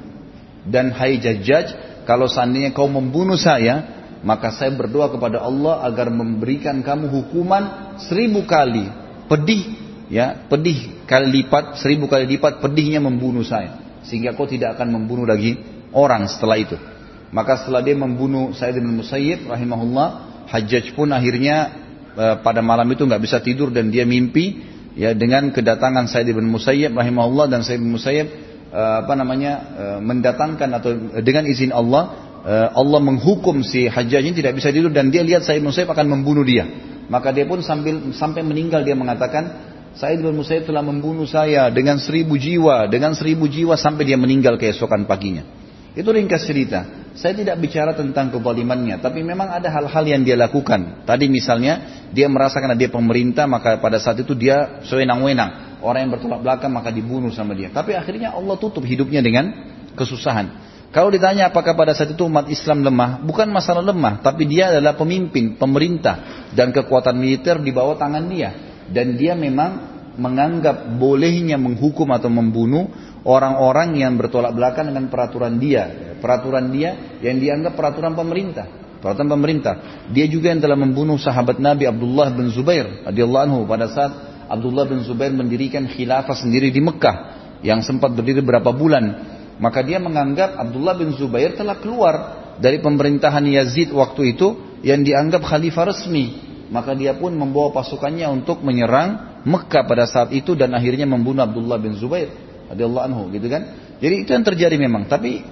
Dan 0.69 0.93
hai 0.93 1.17
Jajjaj, 1.17 1.73
kalau 2.05 2.29
seandainya 2.29 2.69
kau 2.69 2.85
membunuh 2.85 3.33
saya, 3.33 4.05
maka 4.21 4.53
saya 4.53 4.77
berdoa 4.77 5.09
kepada 5.09 5.41
Allah 5.41 5.81
agar 5.89 6.13
memberikan 6.13 6.85
kamu 6.85 7.09
hukuman 7.09 7.97
seribu 8.05 8.45
kali 8.45 8.93
pedih, 9.25 9.73
ya 10.13 10.45
pedih 10.45 11.01
kali 11.09 11.41
lipat, 11.41 11.81
seribu 11.81 12.05
kali 12.05 12.29
lipat 12.37 12.61
pedihnya 12.61 13.01
membunuh 13.01 13.41
saya, 13.41 13.81
sehingga 14.05 14.37
kau 14.37 14.45
tidak 14.45 14.77
akan 14.77 14.93
membunuh 14.93 15.25
lagi 15.25 15.57
orang 15.97 16.29
setelah 16.29 16.61
itu. 16.61 16.77
Maka 17.29 17.61
setelah 17.61 17.85
dia 17.85 17.93
membunuh 17.93 18.51
Sayyid 18.57 18.81
bin 18.81 18.99
Musayyib 18.99 19.45
rahimahullah, 19.49 20.07
Hajjaj 20.49 20.97
pun 20.97 21.13
akhirnya 21.13 21.71
eh, 22.17 22.35
pada 22.41 22.65
malam 22.65 22.89
itu 22.89 23.05
nggak 23.05 23.21
bisa 23.21 23.37
tidur 23.37 23.69
dan 23.69 23.93
dia 23.93 24.03
mimpi 24.03 24.69
ya 24.99 25.15
dengan 25.15 25.55
kedatangan 25.55 26.11
Said 26.11 26.27
bin 26.27 26.51
Musayyib 26.51 26.91
rahimahullah 26.91 27.47
dan 27.47 27.63
Said 27.63 27.79
bin 27.79 27.95
Musayyib 27.95 28.27
uh, 28.75 29.07
apa 29.07 29.13
namanya 29.15 29.53
uh, 29.79 29.99
mendatangkan 30.03 30.69
atau 30.75 30.89
dengan 31.23 31.47
izin 31.47 31.71
Allah 31.71 32.27
Allah 32.49 33.03
menghukum 33.03 33.67
si 33.67 33.91
Hajjaj 33.91 34.23
ini 34.23 34.31
tidak 34.31 34.55
bisa 34.55 34.71
tidur 34.71 34.95
dan 34.95 35.11
dia 35.11 35.27
lihat 35.27 35.43
Said 35.43 35.59
bin 35.59 35.69
Musayyib 35.69 35.91
akan 35.91 36.07
membunuh 36.07 36.47
dia. 36.47 36.63
Maka 37.11 37.35
dia 37.35 37.43
pun 37.43 37.59
sambil 37.59 38.15
sampai 38.15 38.47
meninggal 38.47 38.87
dia 38.87 38.95
mengatakan 38.95 39.67
Said 39.99 40.23
bin 40.23 40.39
Musayyib 40.39 40.63
telah 40.63 40.79
membunuh 40.79 41.27
saya 41.27 41.67
dengan 41.67 41.99
seribu 41.99 42.39
jiwa 42.39 42.87
dengan 42.87 43.11
seribu 43.11 43.43
jiwa 43.51 43.75
sampai 43.75 44.07
dia 44.07 44.15
meninggal 44.15 44.55
keesokan 44.55 45.03
paginya. 45.03 45.43
Itu 45.91 46.15
ringkas 46.15 46.47
cerita 46.47 46.87
saya 47.15 47.33
tidak 47.33 47.57
bicara 47.61 47.97
tentang 47.97 48.29
kezalimannya, 48.29 49.01
tapi 49.01 49.25
memang 49.25 49.49
ada 49.49 49.69
hal-hal 49.69 50.03
yang 50.05 50.21
dia 50.21 50.37
lakukan. 50.37 51.03
Tadi 51.03 51.25
misalnya 51.29 52.05
dia 52.13 52.29
merasa 52.29 52.61
karena 52.61 52.77
dia 52.77 52.89
pemerintah, 52.89 53.49
maka 53.49 53.77
pada 53.81 53.97
saat 53.97 54.21
itu 54.21 54.33
dia 54.37 54.81
sewenang-wenang. 54.85 55.81
Orang 55.81 56.05
yang 56.07 56.11
bertolak 56.11 56.43
belakang 56.43 56.71
maka 56.75 56.91
dibunuh 56.91 57.31
sama 57.31 57.55
dia. 57.55 57.71
Tapi 57.71 57.95
akhirnya 57.95 58.35
Allah 58.35 58.59
tutup 58.59 58.83
hidupnya 58.83 59.23
dengan 59.23 59.51
kesusahan. 59.95 60.69
Kalau 60.89 61.13
ditanya 61.13 61.53
apakah 61.53 61.77
pada 61.77 61.93
saat 61.93 62.17
itu 62.17 62.25
umat 62.25 62.49
Islam 62.49 62.81
lemah, 62.81 63.21
bukan 63.21 63.45
masalah 63.53 63.85
lemah, 63.85 64.25
tapi 64.25 64.49
dia 64.49 64.73
adalah 64.73 64.97
pemimpin, 64.97 65.53
pemerintah, 65.53 66.49
dan 66.57 66.73
kekuatan 66.73 67.13
militer 67.13 67.61
di 67.61 67.69
bawah 67.69 67.93
tangan 67.93 68.25
dia. 68.25 68.49
Dan 68.89 69.13
dia 69.13 69.37
memang 69.37 69.89
menganggap 70.17 70.97
bolehnya 70.97 71.61
menghukum 71.61 72.09
atau 72.09 72.27
membunuh 72.33 72.89
orang-orang 73.21 74.01
yang 74.01 74.17
bertolak 74.17 74.51
belakang 74.57 74.89
dengan 74.89 75.07
peraturan 75.13 75.61
dia. 75.61 76.08
Peraturan 76.19 76.71
dia 76.71 77.19
yang 77.23 77.39
dianggap 77.39 77.73
peraturan 77.75 78.13
pemerintah. 78.13 78.79
peralatan 78.99 79.31
pemerintah. 79.31 79.73
Dia 80.11 80.27
juga 80.27 80.51
yang 80.51 80.59
telah 80.59 80.75
membunuh 80.75 81.15
sahabat 81.15 81.55
Nabi 81.55 81.87
Abdullah 81.87 82.35
bin 82.35 82.51
Zubair 82.51 83.07
radhiyallahu 83.07 83.43
anhu 83.47 83.59
pada 83.63 83.87
saat 83.87 84.11
Abdullah 84.51 84.83
bin 84.91 85.07
Zubair 85.07 85.31
mendirikan 85.31 85.87
khilafah 85.87 86.35
sendiri 86.35 86.67
di 86.67 86.83
Mekah 86.83 87.39
yang 87.63 87.79
sempat 87.79 88.11
berdiri 88.11 88.43
berapa 88.43 88.75
bulan. 88.75 89.37
Maka 89.59 89.83
dia 89.83 90.03
menganggap 90.03 90.59
Abdullah 90.59 90.99
bin 90.99 91.15
Zubair 91.15 91.55
telah 91.55 91.79
keluar 91.79 92.15
dari 92.59 92.83
pemerintahan 92.83 93.43
Yazid 93.47 93.95
waktu 93.95 94.35
itu 94.35 94.79
yang 94.83 95.03
dianggap 95.03 95.47
khalifah 95.47 95.95
resmi. 95.95 96.47
Maka 96.69 96.93
dia 96.93 97.15
pun 97.17 97.33
membawa 97.33 97.71
pasukannya 97.71 98.29
untuk 98.29 98.61
menyerang 98.61 99.41
Mekah 99.47 99.87
pada 99.87 100.05
saat 100.05 100.35
itu 100.35 100.53
dan 100.53 100.75
akhirnya 100.75 101.07
membunuh 101.07 101.47
Abdullah 101.47 101.79
bin 101.79 101.95
Zubair 101.95 102.29
radhiyallahu 102.69 103.05
anhu 103.09 103.21
gitu 103.31 103.47
kan. 103.47 103.63
Jadi 103.99 104.15
itu 104.23 104.29
yang 104.31 104.45
terjadi 104.47 104.75
memang, 104.79 105.11
tapi 105.11 105.43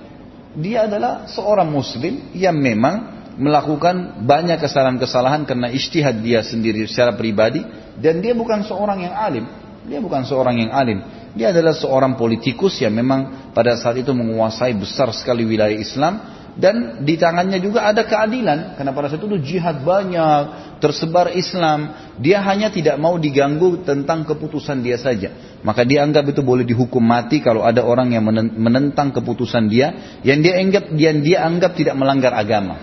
dia 0.57 0.89
adalah 0.89 1.29
seorang 1.29 1.69
muslim 1.69 2.33
yang 2.33 2.57
memang 2.57 3.17
melakukan 3.37 4.25
banyak 4.25 4.57
kesalahan-kesalahan 4.57 5.45
karena 5.45 5.69
istihad 5.69 6.17
dia 6.25 6.41
sendiri 6.41 6.89
secara 6.89 7.13
pribadi 7.13 7.61
dan 8.01 8.17
dia 8.17 8.33
bukan 8.33 8.65
seorang 8.65 9.05
yang 9.05 9.13
alim. 9.13 9.45
Dia 9.85 10.01
bukan 10.01 10.25
seorang 10.25 10.57
yang 10.57 10.73
alim. 10.73 10.99
Dia 11.37 11.53
adalah 11.53 11.77
seorang 11.77 12.17
politikus 12.17 12.81
yang 12.81 12.97
memang 12.97 13.53
pada 13.53 13.77
saat 13.77 14.01
itu 14.01 14.09
menguasai 14.09 14.73
besar 14.73 15.13
sekali 15.13 15.45
wilayah 15.45 15.77
Islam 15.77 16.17
dan 16.57 17.05
di 17.05 17.13
tangannya 17.21 17.61
juga 17.61 17.85
ada 17.85 18.01
keadilan 18.01 18.73
karena 18.73 18.89
pada 18.89 19.13
saat 19.13 19.21
itu 19.21 19.37
jihad 19.37 19.85
banyak 19.85 20.66
tersebar 20.77 21.33
Islam 21.33 22.13
dia 22.17 22.41
hanya 22.41 22.73
tidak 22.73 22.97
mau 22.97 23.17
diganggu 23.17 23.85
tentang 23.85 24.25
keputusan 24.25 24.81
dia 24.81 24.97
saja. 24.97 25.59
Maka 25.61 25.83
dia 25.83 26.05
anggap 26.05 26.29
itu 26.29 26.41
boleh 26.45 26.63
dihukum 26.63 27.01
mati 27.01 27.41
kalau 27.41 27.65
ada 27.65 27.81
orang 27.83 28.13
yang 28.13 28.23
menentang 28.55 29.13
keputusan 29.13 29.69
dia 29.69 30.19
yang 30.21 30.41
dia 30.41 30.57
anggap 30.61 30.89
yang 30.93 31.19
dia 31.21 31.45
anggap 31.45 31.73
tidak 31.73 31.97
melanggar 31.97 32.33
agama. 32.33 32.75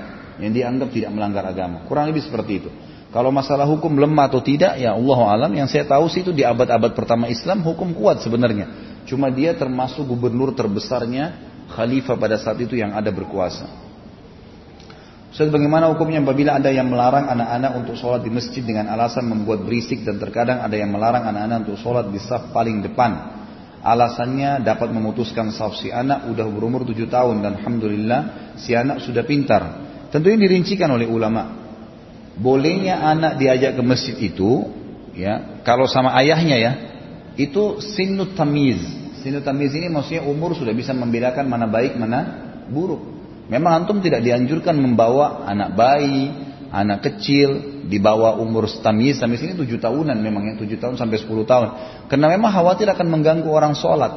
Yang 0.43 0.53
dia 0.59 0.65
anggap 0.67 0.89
tidak 0.91 1.11
melanggar 1.15 1.45
agama. 1.47 1.87
Kurang 1.87 2.11
lebih 2.11 2.27
seperti 2.27 2.53
itu. 2.59 2.71
Kalau 3.15 3.31
masalah 3.31 3.63
hukum 3.71 3.95
lemah 3.95 4.27
atau 4.27 4.43
tidak 4.43 4.75
ya 4.75 4.91
Allah 4.99 5.19
alam 5.31 5.53
yang 5.55 5.71
saya 5.71 5.87
tahu 5.87 6.11
sih 6.11 6.27
itu 6.27 6.35
di 6.35 6.43
abad-abad 6.43 6.99
pertama 6.99 7.31
Islam 7.31 7.63
hukum 7.63 7.95
kuat 7.95 8.19
sebenarnya. 8.27 8.67
Cuma 9.07 9.31
dia 9.31 9.55
termasuk 9.55 10.03
gubernur 10.03 10.51
terbesarnya 10.51 11.39
khalifah 11.71 12.19
pada 12.19 12.35
saat 12.43 12.59
itu 12.59 12.75
yang 12.75 12.91
ada 12.91 13.15
berkuasa. 13.15 13.84
Ustaz 15.35 15.51
bagaimana 15.51 15.91
hukumnya 15.91 16.23
apabila 16.23 16.63
ada 16.63 16.71
yang 16.71 16.87
melarang 16.87 17.27
anak-anak 17.27 17.83
untuk 17.83 17.99
sholat 17.99 18.23
di 18.23 18.31
masjid 18.31 18.63
dengan 18.63 18.87
alasan 18.87 19.27
membuat 19.27 19.67
berisik 19.67 20.07
dan 20.07 20.23
terkadang 20.23 20.63
ada 20.63 20.79
yang 20.79 20.95
melarang 20.95 21.27
anak-anak 21.27 21.67
untuk 21.67 21.75
sholat 21.83 22.07
di 22.07 22.23
saf 22.23 22.55
paling 22.55 22.87
depan. 22.87 23.35
Alasannya 23.83 24.63
dapat 24.63 24.95
memutuskan 24.95 25.51
saf 25.51 25.75
si 25.75 25.91
anak 25.91 26.31
udah 26.31 26.47
berumur 26.47 26.87
7 26.87 27.11
tahun 27.11 27.43
dan 27.43 27.59
Alhamdulillah 27.59 28.21
si 28.63 28.79
anak 28.79 29.03
sudah 29.03 29.27
pintar. 29.27 29.63
Tentunya 30.15 30.39
dirincikan 30.39 30.95
oleh 30.95 31.11
ulama. 31.11 31.51
Bolehnya 32.39 33.03
anak 33.03 33.35
diajak 33.35 33.75
ke 33.75 33.83
masjid 33.83 34.15
itu 34.15 34.71
ya 35.19 35.59
kalau 35.67 35.91
sama 35.91 36.15
ayahnya 36.15 36.57
ya 36.63 36.73
itu 37.35 37.83
sinut 37.83 38.39
tamiz 38.39 39.03
Sinu 39.25 39.41
tamiz 39.41 39.73
ini 39.73 39.89
maksudnya 39.89 40.21
umur 40.29 40.53
sudah 40.53 40.77
bisa 40.77 40.93
membedakan 40.93 41.49
mana 41.49 41.65
baik 41.65 41.97
mana 41.97 42.21
buruk. 42.69 43.14
Memang 43.49 43.85
antum 43.85 44.01
tidak 44.01 44.25
dianjurkan 44.25 44.77
membawa 44.77 45.45
anak 45.45 45.77
bayi, 45.77 46.33
anak 46.73 47.05
kecil 47.05 47.85
di 47.85 48.01
bawah 48.01 48.41
umur 48.41 48.65
tamiz. 48.81 49.21
Tamiz 49.21 49.45
ini 49.45 49.53
tujuh 49.53 49.77
tahunan 49.77 50.17
memang 50.17 50.43
ya 50.49 50.55
tujuh 50.57 50.81
tahun 50.81 50.97
sampai 50.97 51.21
sepuluh 51.21 51.45
tahun. 51.45 51.69
Karena 52.09 52.33
memang 52.33 52.51
khawatir 52.51 52.89
akan 52.89 53.07
mengganggu 53.13 53.49
orang 53.53 53.77
sholat. 53.77 54.13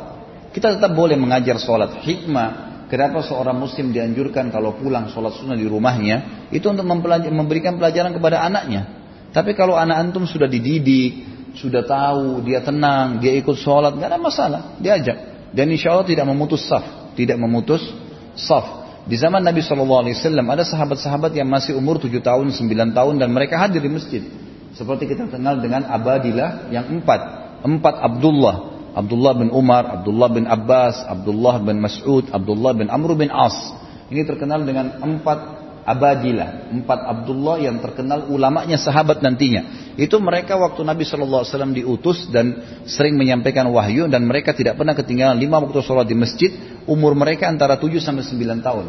Kita 0.55 0.79
tetap 0.79 0.95
boleh 0.95 1.19
mengajar 1.19 1.59
sholat. 1.59 2.01
Hikmah 2.01 2.67
Kenapa 2.87 3.19
seorang 3.19 3.59
muslim 3.59 3.91
dianjurkan 3.91 4.47
kalau 4.47 4.79
pulang 4.79 5.11
sholat 5.11 5.35
sunnah 5.35 5.59
di 5.59 5.67
rumahnya 5.67 6.47
itu 6.55 6.63
untuk 6.71 6.87
memberikan 6.87 7.75
pelajaran 7.75 8.15
kepada 8.15 8.47
anaknya. 8.47 8.87
Tapi 9.35 9.51
kalau 9.59 9.75
anak 9.75 10.07
antum 10.07 10.23
sudah 10.23 10.47
dididik, 10.47 11.27
sudah 11.59 11.83
tahu, 11.83 12.47
dia 12.47 12.63
tenang, 12.63 13.19
dia 13.19 13.35
ikut 13.35 13.59
sholat, 13.59 13.91
nggak 13.91 14.07
ada 14.07 14.19
masalah, 14.23 14.61
diajak. 14.79 15.51
Dan 15.51 15.67
insya 15.67 15.99
Allah 15.99 16.07
tidak 16.07 16.31
memutus 16.31 16.63
saf, 16.63 17.11
tidak 17.19 17.35
memutus 17.35 17.83
saf. 18.39 18.86
Di 19.07 19.15
zaman 19.15 19.39
Nabi 19.39 19.63
SAW 19.63 20.03
ada 20.03 20.63
sahabat-sahabat 20.67 21.31
yang 21.31 21.47
masih 21.47 21.79
umur 21.79 21.95
7 21.95 22.11
tahun, 22.19 22.51
9 22.51 22.91
tahun 22.91 23.15
dan 23.23 23.31
mereka 23.31 23.55
hadir 23.55 23.79
di 23.79 23.87
masjid. 23.87 24.19
Seperti 24.75 25.07
kita 25.07 25.31
kenal 25.31 25.63
dengan 25.63 25.87
Abadilah 25.87 26.67
yang 26.69 26.91
empat. 26.99 27.19
Empat 27.63 27.95
Abdullah. 28.03 28.77
Abdullah 28.97 29.33
bin 29.37 29.49
Umar, 29.53 30.01
Abdullah 30.01 30.29
bin 30.29 30.43
Abbas, 30.43 31.07
Abdullah 31.07 31.61
bin 31.63 31.79
Mas'ud, 31.79 32.27
Abdullah 32.33 32.75
bin 32.75 32.91
Amr 32.91 33.15
bin 33.15 33.31
As. 33.31 33.55
Ini 34.11 34.27
terkenal 34.27 34.67
dengan 34.67 34.99
empat 34.99 35.66
Abadilah, 35.87 36.67
empat 36.67 36.99
Abdullah 36.99 37.63
yang 37.63 37.79
terkenal 37.79 38.27
ulamanya 38.27 38.75
sahabat 38.75 39.23
nantinya. 39.23 39.95
Itu 39.95 40.19
mereka 40.19 40.59
waktu 40.59 40.83
Nabi 40.83 41.07
SAW 41.07 41.47
diutus 41.71 42.27
dan 42.27 42.59
sering 42.83 43.15
menyampaikan 43.15 43.63
wahyu 43.71 44.11
dan 44.11 44.27
mereka 44.27 44.51
tidak 44.51 44.75
pernah 44.75 44.91
ketinggalan 44.91 45.39
lima 45.39 45.63
waktu 45.63 45.79
sholat 45.79 46.03
di 46.03 46.11
masjid. 46.19 46.51
Umur 46.83 47.15
mereka 47.15 47.47
antara 47.47 47.79
7 47.79 48.03
sampai 48.03 48.19
9 48.19 48.59
tahun. 48.59 48.85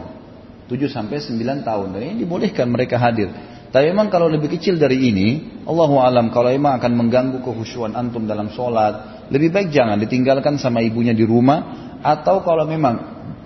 7 0.67 0.91
sampai 0.91 1.23
9 1.23 1.63
tahun. 1.63 1.87
Dan 1.95 2.01
ini 2.03 2.15
dibolehkan 2.27 2.67
mereka 2.67 2.99
hadir. 2.99 3.31
Tapi 3.71 3.95
memang 3.95 4.11
kalau 4.11 4.27
lebih 4.27 4.59
kecil 4.59 4.75
dari 4.75 4.99
ini, 4.99 5.63
Allahu 5.71 6.03
alam 6.03 6.35
kalau 6.35 6.51
memang 6.51 6.83
akan 6.83 6.93
mengganggu 6.99 7.39
kehusuan 7.47 7.95
antum 7.95 8.27
dalam 8.27 8.51
sholat, 8.51 9.29
lebih 9.31 9.55
baik 9.55 9.71
jangan 9.71 10.03
ditinggalkan 10.03 10.59
sama 10.59 10.83
ibunya 10.83 11.15
di 11.15 11.23
rumah 11.23 11.95
atau 12.03 12.43
kalau 12.43 12.67
memang 12.67 12.97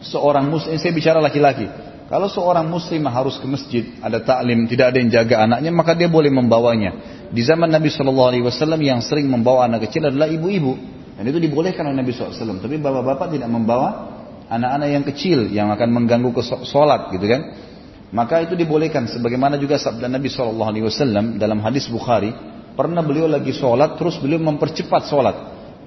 seorang 0.00 0.48
muslim, 0.48 0.78
saya 0.78 0.92
bicara 0.94 1.18
laki-laki, 1.18 1.66
kalau 2.12 2.28
seorang 2.28 2.68
muslim 2.68 3.08
harus 3.08 3.40
ke 3.40 3.46
masjid, 3.48 3.84
ada 4.04 4.20
taklim, 4.20 4.68
tidak 4.68 4.92
ada 4.92 5.00
yang 5.00 5.08
jaga 5.08 5.48
anaknya, 5.48 5.72
maka 5.72 5.96
dia 5.96 6.12
boleh 6.12 6.28
membawanya. 6.28 6.92
Di 7.32 7.40
zaman 7.40 7.72
Nabi 7.72 7.88
Shallallahu 7.88 8.28
Alaihi 8.36 8.44
Wasallam 8.44 8.84
yang 8.84 9.00
sering 9.00 9.32
membawa 9.32 9.64
anak 9.64 9.88
kecil 9.88 10.12
adalah 10.12 10.28
ibu-ibu, 10.28 10.76
dan 11.16 11.24
itu 11.24 11.40
dibolehkan 11.40 11.88
oleh 11.88 12.04
Nabi 12.04 12.12
SAW. 12.12 12.60
Tapi 12.60 12.76
bapak-bapak 12.76 13.32
tidak 13.32 13.48
membawa 13.48 14.12
anak-anak 14.44 14.88
yang 14.92 15.04
kecil 15.08 15.38
yang 15.56 15.72
akan 15.72 15.88
mengganggu 15.88 16.36
ke 16.36 16.44
sholat, 16.68 17.16
gitu 17.16 17.24
kan? 17.24 17.40
Maka 18.12 18.44
itu 18.44 18.60
dibolehkan. 18.60 19.08
Sebagaimana 19.08 19.56
juga 19.56 19.80
sabda 19.80 20.04
Nabi 20.04 20.28
Shallallahu 20.28 20.68
Alaihi 20.68 20.84
Wasallam 20.84 21.40
dalam 21.40 21.64
hadis 21.64 21.88
Bukhari, 21.88 22.28
pernah 22.76 23.00
beliau 23.00 23.24
lagi 23.24 23.56
sholat, 23.56 23.96
terus 23.96 24.20
beliau 24.20 24.36
mempercepat 24.36 25.08
sholat. 25.08 25.36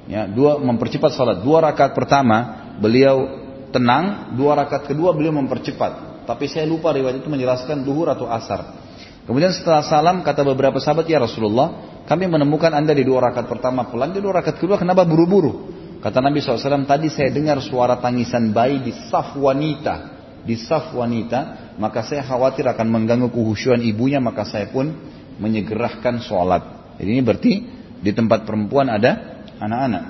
Ya, 0.10 0.25
dua 0.25 0.58
mempercepat 0.58 1.13
sholat. 1.13 1.46
Dua 1.46 1.62
rakaat 1.62 1.94
pertama 1.94 2.65
beliau 2.82 3.29
tenang, 3.70 4.34
dua 4.34 4.58
rakaat 4.58 4.89
kedua 4.89 5.13
beliau 5.13 5.38
mempercepat. 5.38 6.14
Tapi 6.25 6.50
saya 6.50 6.65
lupa 6.65 6.91
riwayat 6.91 7.22
itu 7.22 7.29
menjelaskan 7.29 7.86
duhur 7.86 8.10
atau 8.10 8.25
asar. 8.27 8.84
Kemudian 9.25 9.50
setelah 9.53 9.82
salam 9.82 10.22
kata 10.22 10.46
beberapa 10.46 10.77
sahabat 10.77 11.10
ya 11.10 11.17
Rasulullah, 11.17 12.01
kami 12.05 12.29
menemukan 12.29 12.70
anda 12.70 12.94
di 12.94 13.01
dua 13.01 13.29
rakaat 13.29 13.50
pertama 13.50 13.89
pelan, 13.89 14.13
di 14.13 14.22
dua 14.22 14.41
rakaat 14.41 14.62
kedua 14.62 14.77
kenapa 14.77 15.01
buru-buru? 15.01 15.74
Kata 16.05 16.22
Nabi 16.22 16.38
SAW, 16.38 16.86
tadi 16.86 17.10
saya 17.10 17.34
dengar 17.34 17.58
suara 17.65 17.98
tangisan 17.98 18.53
bayi 18.53 18.77
di 18.77 18.94
saf 19.10 19.34
wanita. 19.34 20.13
Di 20.46 20.53
saf 20.53 20.94
wanita, 20.94 21.74
maka 21.82 22.05
saya 22.05 22.22
khawatir 22.22 22.70
akan 22.70 22.86
mengganggu 22.94 23.34
kehusuan 23.34 23.82
ibunya, 23.82 24.22
maka 24.22 24.46
saya 24.46 24.70
pun 24.70 24.94
menyegerahkan 25.41 26.22
sholat. 26.22 26.94
Jadi 27.01 27.10
ini 27.10 27.22
berarti 27.25 27.53
di 27.98 28.12
tempat 28.13 28.46
perempuan 28.46 28.94
ada 28.94 29.41
anak-anak. 29.58 30.03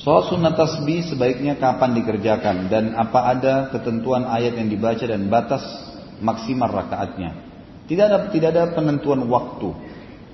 Soal 0.00 0.32
sunnah 0.32 0.56
tasbih 0.56 1.04
sebaiknya 1.04 1.60
kapan 1.60 1.92
dikerjakan 2.00 2.72
dan 2.72 2.96
apa 2.96 3.36
ada 3.36 3.54
ketentuan 3.68 4.24
ayat 4.24 4.56
yang 4.56 4.72
dibaca 4.72 5.04
dan 5.04 5.28
batas 5.28 5.60
maksimal 6.24 6.72
rakaatnya. 6.72 7.36
Tidak 7.84 8.04
ada 8.08 8.18
tidak 8.32 8.48
ada 8.56 8.72
penentuan 8.72 9.28
waktu. 9.28 9.68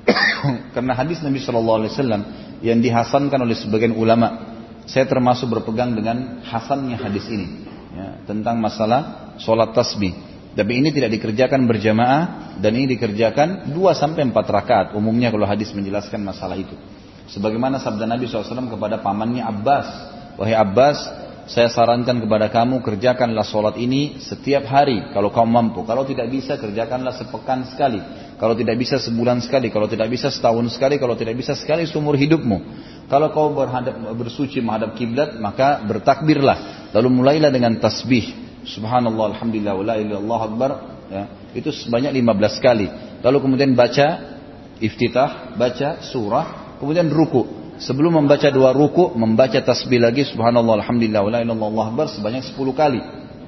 Karena 0.75 0.94
hadis 0.94 1.18
Nabi 1.18 1.42
Shallallahu 1.42 1.78
Alaihi 1.82 1.92
Wasallam 1.99 2.23
yang 2.62 2.78
dihasankan 2.78 3.42
oleh 3.42 3.58
sebagian 3.58 3.99
ulama, 3.99 4.54
saya 4.87 5.02
termasuk 5.11 5.50
berpegang 5.50 5.99
dengan 5.99 6.46
hasannya 6.46 6.94
hadis 7.02 7.26
ini 7.26 7.66
ya, 7.90 8.23
tentang 8.23 8.62
masalah 8.62 9.35
sholat 9.42 9.75
tasbih. 9.75 10.14
Tapi 10.54 10.73
ini 10.78 10.94
tidak 10.94 11.11
dikerjakan 11.18 11.66
berjamaah 11.66 12.54
dan 12.62 12.70
ini 12.70 12.94
dikerjakan 12.94 13.75
2 13.75 13.82
sampai 13.99 14.30
4 14.30 14.30
rakaat. 14.30 14.87
Umumnya 14.94 15.35
kalau 15.35 15.44
hadis 15.44 15.75
menjelaskan 15.75 16.23
masalah 16.23 16.54
itu. 16.54 16.78
Sebagaimana 17.26 17.83
sabda 17.83 18.06
Nabi 18.06 18.30
SAW 18.30 18.71
kepada 18.71 19.02
pamannya 19.02 19.42
Abbas. 19.42 19.87
Wahai 20.38 20.54
Abbas, 20.54 20.99
saya 21.47 21.71
sarankan 21.71 22.18
kepada 22.23 22.50
kamu 22.50 22.83
kerjakanlah 22.83 23.47
sholat 23.47 23.78
ini 23.78 24.18
setiap 24.18 24.66
hari 24.66 25.14
kalau 25.14 25.30
kamu 25.30 25.50
mampu. 25.50 25.80
Kalau 25.87 26.02
tidak 26.02 26.26
bisa 26.26 26.59
kerjakanlah 26.59 27.14
sepekan 27.14 27.62
sekali. 27.71 28.02
Kalau 28.35 28.59
tidak 28.59 28.75
bisa 28.78 28.99
sebulan 28.99 29.38
sekali. 29.42 29.71
Kalau 29.71 29.87
tidak 29.87 30.11
bisa 30.11 30.26
setahun 30.30 30.66
sekali. 30.75 30.99
Kalau 30.99 31.14
tidak 31.14 31.38
bisa 31.38 31.54
sekali 31.54 31.87
seumur 31.87 32.18
hidupmu. 32.18 32.59
Kalau 33.06 33.30
kau 33.30 33.54
berhadap, 33.54 33.95
bersuci 34.18 34.59
menghadap 34.59 34.99
kiblat 34.99 35.38
maka 35.38 35.87
bertakbirlah. 35.87 36.90
Lalu 36.90 37.09
mulailah 37.14 37.54
dengan 37.54 37.78
tasbih. 37.78 38.35
Subhanallah, 38.66 39.38
Alhamdulillah, 39.38 39.75
wa 39.78 39.85
la 39.87 39.95
ilaha 40.02 40.42
akbar. 40.50 40.71
Ya, 41.06 41.30
itu 41.54 41.71
sebanyak 41.71 42.11
15 42.11 42.59
kali. 42.59 42.87
Lalu 43.23 43.38
kemudian 43.38 43.71
baca 43.78 44.35
iftitah, 44.83 45.54
baca 45.54 46.02
surah, 46.02 46.65
kemudian 46.80 47.09
ruku. 47.09 47.66
Sebelum 47.76 48.25
membaca 48.25 48.49
dua 48.49 48.73
ruku, 48.73 49.12
membaca 49.21 49.61
tasbih 49.61 50.00
lagi 50.00 50.25
subhanallah 50.25 50.80
alhamdulillah 50.80 51.21
wa 51.21 51.30
la 51.30 51.40
ilaha 51.45 51.92
akbar 51.92 52.09
sebanyak 52.09 52.40
10 52.49 52.56
kali. 52.73 53.00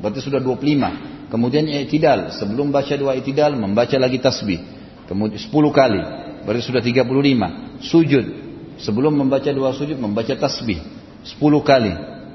Berarti 0.05 0.21
sudah 0.21 0.39
25. 0.39 1.33
kemudian 1.33 1.65
i'tidal, 1.65 2.33
sebelum 2.37 2.69
baca 2.69 2.93
dua 2.97 3.17
i'tidal 3.17 3.57
membaca 3.57 3.97
lagi 3.97 4.21
tasbih. 4.21 4.61
Kemudian 5.09 5.41
10 5.41 5.49
kali, 5.73 6.01
berarti 6.45 6.63
sudah 6.65 6.85
35. 6.85 7.81
Sujud, 7.81 8.27
sebelum 8.77 9.17
membaca 9.17 9.49
dua 9.49 9.73
sujud 9.73 9.97
membaca 9.97 10.37
tasbih 10.37 10.81
10 11.25 11.41
kali, 11.65 11.93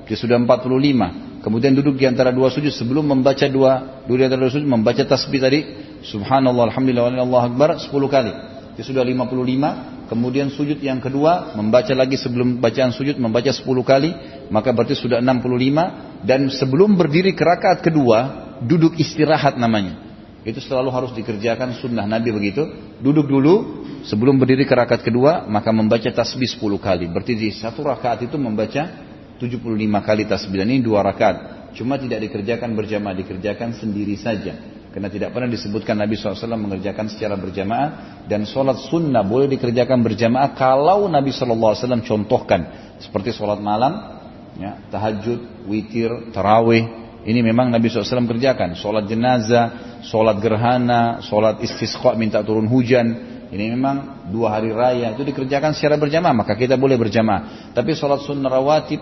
dia 0.10 0.18
sudah 0.18 0.42
45. 0.42 1.46
Kemudian 1.46 1.76
duduk 1.76 2.00
di 2.00 2.08
antara 2.08 2.32
dua 2.32 2.48
sujud 2.48 2.72
sebelum 2.72 3.04
membaca 3.04 3.44
dua, 3.52 4.02
duduk 4.08 4.24
di 4.24 4.26
antara 4.32 4.48
dua 4.48 4.54
sujud 4.54 4.66
membaca 4.66 5.04
tasbih 5.04 5.40
tadi, 5.44 5.60
subhanallah 6.08 6.74
alhamdulillah 6.74 7.22
Allah 7.22 7.44
akbar 7.52 7.70
10 7.78 7.92
kali. 8.10 8.34
Dia 8.74 8.84
sudah 8.88 9.06
55, 9.06 9.93
kemudian 10.13 10.53
sujud 10.53 10.77
yang 10.77 11.01
kedua 11.01 11.58
membaca 11.58 11.89
lagi 11.98 12.22
sebelum 12.22 12.62
bacaan 12.62 12.93
sujud 12.93 13.17
membaca 13.17 13.50
10 13.50 13.65
kali, 13.65 14.13
maka 14.53 14.70
berarti 14.70 14.93
sudah 14.93 15.17
65 15.17 16.22
dan 16.22 16.53
sebelum 16.53 16.93
berdiri 16.93 17.34
ke 17.34 17.41
rakaat 17.41 17.82
kedua 17.82 18.20
duduk 18.62 18.93
istirahat 19.01 19.58
namanya. 19.58 19.98
Itu 20.46 20.62
selalu 20.62 20.89
harus 20.93 21.12
dikerjakan 21.17 21.82
sunnah 21.82 22.05
Nabi 22.05 22.29
begitu. 22.29 22.62
Duduk 23.01 23.25
dulu 23.25 23.82
sebelum 24.05 24.38
berdiri 24.38 24.70
ke 24.70 24.75
rakaat 24.77 25.01
kedua 25.01 25.50
maka 25.50 25.74
membaca 25.74 26.05
tasbih 26.13 26.46
10 26.46 26.62
kali. 26.77 27.10
Berarti 27.10 27.34
di 27.34 27.50
satu 27.50 27.82
rakaat 27.82 28.29
itu 28.29 28.38
membaca 28.38 29.10
75 29.41 29.58
kali 30.05 30.24
tasbih 30.29 30.62
dan 30.62 30.70
ini 30.70 30.86
dua 30.86 31.01
rakaat. 31.01 31.74
Cuma 31.74 31.98
tidak 31.98 32.29
dikerjakan 32.29 32.77
berjamaah, 32.77 33.17
dikerjakan 33.17 33.74
sendiri 33.82 34.13
saja. 34.13 34.53
Karena 34.94 35.10
tidak 35.10 35.34
pernah 35.34 35.50
disebutkan 35.50 35.98
Nabi 35.98 36.14
SAW 36.14 36.54
mengerjakan 36.54 37.10
secara 37.10 37.34
berjamaah 37.34 38.22
dan 38.30 38.46
sholat 38.46 38.78
sunnah 38.94 39.26
boleh 39.26 39.50
dikerjakan 39.50 40.06
berjamaah 40.06 40.54
kalau 40.54 41.10
Nabi 41.10 41.34
SAW 41.34 42.06
contohkan 42.06 42.94
seperti 43.02 43.34
sholat 43.34 43.58
malam, 43.58 44.22
ya, 44.62 44.78
tahajud, 44.94 45.66
witir, 45.66 46.30
tarawih. 46.30 47.02
Ini 47.26 47.42
memang 47.42 47.74
Nabi 47.74 47.90
SAW 47.90 48.30
kerjakan. 48.38 48.78
Sholat 48.78 49.10
jenazah, 49.10 49.98
sholat 50.06 50.38
gerhana, 50.38 51.26
sholat 51.26 51.66
istisqa 51.66 52.14
minta 52.14 52.46
turun 52.46 52.70
hujan. 52.70 53.34
Ini 53.50 53.74
memang 53.74 54.30
dua 54.30 54.62
hari 54.62 54.70
raya 54.70 55.14
itu 55.18 55.26
dikerjakan 55.26 55.74
secara 55.74 55.98
berjamaah 55.98 56.38
maka 56.38 56.54
kita 56.54 56.78
boleh 56.78 57.02
berjamaah. 57.02 57.74
Tapi 57.74 57.98
sholat 57.98 58.22
sunnah 58.30 58.50
rawatib, 58.50 59.02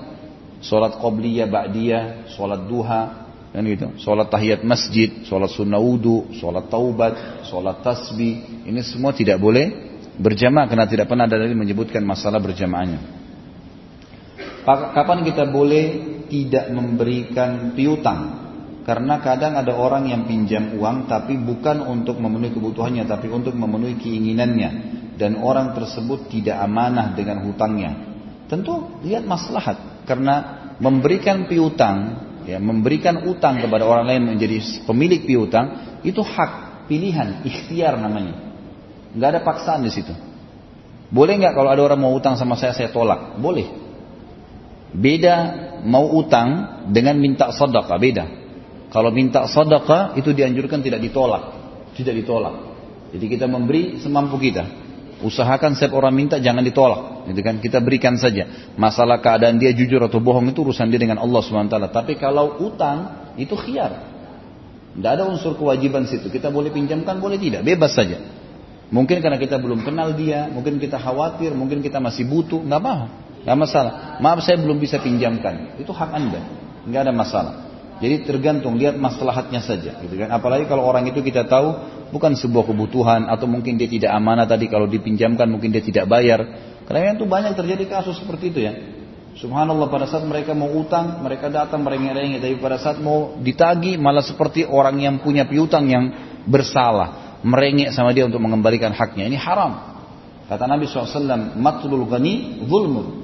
sholat 0.63 0.95
qobliyah, 1.03 1.51
ba'diyah, 1.51 2.31
sholat 2.31 2.63
duha, 2.63 3.20
kan 3.51 3.67
gitu. 3.67 3.88
Sholat 4.00 4.31
tahiyat 4.31 4.63
masjid 4.63 5.27
sholat 5.27 5.51
sunnah 5.51 5.79
wudhu 5.79 6.31
sholat 6.39 6.72
taubat 6.72 7.43
sholat 7.51 7.84
tasbih 7.84 8.63
ini 8.63 8.79
semua 8.81 9.12
tidak 9.12 9.38
boleh 9.43 9.91
berjamaah 10.15 10.67
karena 10.72 10.88
tidak 10.88 11.05
pernah 11.12 11.27
ada 11.27 11.36
dalil 11.39 11.55
menyebutkan 11.55 12.03
masalah 12.03 12.39
berjamaahnya. 12.39 13.22
Kapan 14.65 15.25
kita 15.25 15.50
boleh 15.50 15.86
tidak 16.29 16.70
memberikan 16.70 17.74
piutang? 17.75 18.39
Karena 18.81 19.22
kadang 19.22 19.58
ada 19.58 19.77
orang 19.77 20.10
yang 20.10 20.25
pinjam 20.25 20.74
uang 20.77 21.05
tapi 21.05 21.38
bukan 21.38 21.86
untuk 21.86 22.17
memenuhi 22.17 22.53
kebutuhannya 22.53 23.05
tapi 23.05 23.29
untuk 23.29 23.53
memenuhi 23.53 23.98
keinginannya. 23.98 24.72
Dan 25.17 25.38
orang 25.38 25.77
tersebut 25.77 26.34
tidak 26.34 26.58
amanah 26.65 27.13
dengan 27.13 27.46
hutangnya. 27.46 27.93
Tentu 28.50 29.01
lihat 29.05 29.22
maslahat. 29.22 30.05
Karena 30.10 30.65
memberikan 30.81 31.46
piutang 31.46 32.30
ya, 32.48 32.57
memberikan 32.57 33.25
utang 33.29 33.62
kepada 33.62 33.86
orang 33.86 34.05
lain 34.07 34.21
menjadi 34.36 34.86
pemilik 34.86 35.21
piutang 35.25 36.00
itu 36.01 36.21
hak 36.21 36.86
pilihan 36.89 37.45
ikhtiar 37.45 37.98
namanya. 37.98 38.53
Nggak 39.13 39.29
ada 39.38 39.41
paksaan 39.43 39.81
di 39.86 39.91
situ. 39.91 40.13
Boleh 41.12 41.36
nggak 41.39 41.53
kalau 41.53 41.69
ada 41.69 41.81
orang 41.83 42.00
mau 42.00 42.13
utang 42.15 42.39
sama 42.39 42.55
saya 42.55 42.71
saya 42.71 42.89
tolak? 42.89 43.36
Boleh. 43.38 43.67
Beda 44.91 45.36
mau 45.88 46.07
utang 46.15 46.83
dengan 46.91 47.19
minta 47.19 47.51
sedekah 47.51 48.00
beda. 48.00 48.25
Kalau 48.91 49.12
minta 49.12 49.48
sedekah 49.48 50.19
itu 50.19 50.36
dianjurkan 50.36 50.83
tidak 50.83 51.00
ditolak. 51.00 51.43
Tidak 51.95 52.15
ditolak. 52.15 52.55
Jadi 53.12 53.25
kita 53.27 53.48
memberi 53.48 54.00
semampu 54.00 54.39
kita 54.39 54.90
Usahakan 55.21 55.77
setiap 55.77 56.01
orang 56.01 56.17
minta 56.17 56.41
jangan 56.41 56.65
ditolak, 56.65 57.29
gitu 57.29 57.41
kan? 57.46 57.61
Kita 57.61 57.77
berikan 57.77 58.17
saja. 58.17 58.74
Masalah 58.74 59.22
keadaan 59.22 59.61
dia 59.61 59.69
jujur 59.69 60.01
atau 60.01 60.17
bohong 60.17 60.50
itu 60.50 60.65
urusan 60.65 60.89
dia 60.89 60.98
dengan 60.98 61.22
Allah 61.22 61.41
SWT. 61.46 61.77
Tapi 61.93 62.17
kalau 62.17 62.57
utang 62.65 63.31
itu 63.37 63.53
khiar. 63.53 64.11
Tidak 64.91 65.07
ada 65.07 65.24
unsur 65.24 65.55
kewajiban 65.55 66.03
situ. 66.09 66.27
Kita 66.27 66.51
boleh 66.51 66.74
pinjamkan, 66.74 67.22
boleh 67.22 67.39
tidak, 67.39 67.63
bebas 67.63 67.96
saja. 67.96 68.19
Mungkin 68.91 69.24
karena 69.24 69.39
kita 69.39 69.55
belum 69.55 69.87
kenal 69.87 70.11
dia, 70.19 70.51
mungkin 70.51 70.75
kita 70.75 71.00
khawatir, 71.00 71.55
mungkin 71.55 71.79
kita 71.79 72.03
masih 72.03 72.27
butuh, 72.27 72.59
nggak 72.59 72.79
apa, 72.83 72.96
nggak 73.48 73.57
masalah. 73.57 73.93
Maaf 74.19 74.43
saya 74.43 74.59
belum 74.59 74.83
bisa 74.83 75.00
pinjamkan, 75.00 75.79
itu 75.79 75.96
hak 75.96 76.11
anda, 76.11 76.43
nggak 76.83 77.01
ada 77.07 77.13
masalah. 77.15 77.71
Jadi 78.01 78.25
tergantung 78.25 78.81
lihat 78.81 78.98
maslahatnya 78.98 79.61
saja, 79.61 80.01
gitu 80.01 80.18
kan. 80.18 80.33
Apalagi 80.33 80.66
kalau 80.66 80.90
orang 80.90 81.05
itu 81.05 81.22
kita 81.22 81.46
tahu 81.46 81.77
bukan 82.09 82.33
sebuah 82.33 82.66
kebutuhan 82.66 83.29
atau 83.29 83.46
mungkin 83.46 83.77
dia 83.77 83.85
tidak 83.85 84.09
amanah 84.18 84.50
tadi 84.50 84.66
kalau 84.66 84.90
dipinjamkan 84.90 85.46
mungkin 85.46 85.70
dia 85.70 85.85
tidak 85.85 86.09
bayar. 86.09 86.42
Karena 86.90 87.14
itu 87.14 87.29
banyak 87.29 87.53
terjadi 87.53 87.85
kasus 87.85 88.18
seperti 88.18 88.50
itu 88.50 88.59
ya. 88.66 88.74
Subhanallah 89.37 89.87
pada 89.87 90.09
saat 90.09 90.25
mereka 90.25 90.57
mau 90.57 90.68
utang, 90.74 91.22
mereka 91.22 91.48
datang 91.48 91.85
merengek-rengek, 91.85 92.42
tapi 92.42 92.55
pada 92.57 92.81
saat 92.81 92.98
mau 93.00 93.37
ditagi 93.37 93.96
malah 94.01 94.25
seperti 94.25 94.66
orang 94.66 94.98
yang 94.98 95.16
punya 95.22 95.46
piutang 95.46 95.85
yang 95.87 96.09
bersalah, 96.50 97.40
merengek 97.46 97.94
sama 97.94 98.18
dia 98.18 98.25
untuk 98.25 98.42
mengembalikan 98.42 98.92
haknya. 98.92 99.29
Ini 99.29 99.37
haram. 99.37 99.94
Kata 100.50 100.68
Nabi 100.68 100.83
SAW, 100.90 101.55
matlul 101.55 102.03
ghani 102.09 102.66
zulmun 102.66 103.24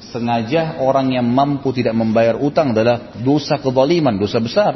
sengaja 0.00 0.80
orang 0.80 1.12
yang 1.16 1.26
mampu 1.26 1.72
tidak 1.72 1.96
membayar 1.96 2.36
utang 2.36 2.76
adalah 2.76 3.16
dosa 3.20 3.56
kezaliman, 3.60 4.16
dosa 4.20 4.38
besar. 4.40 4.74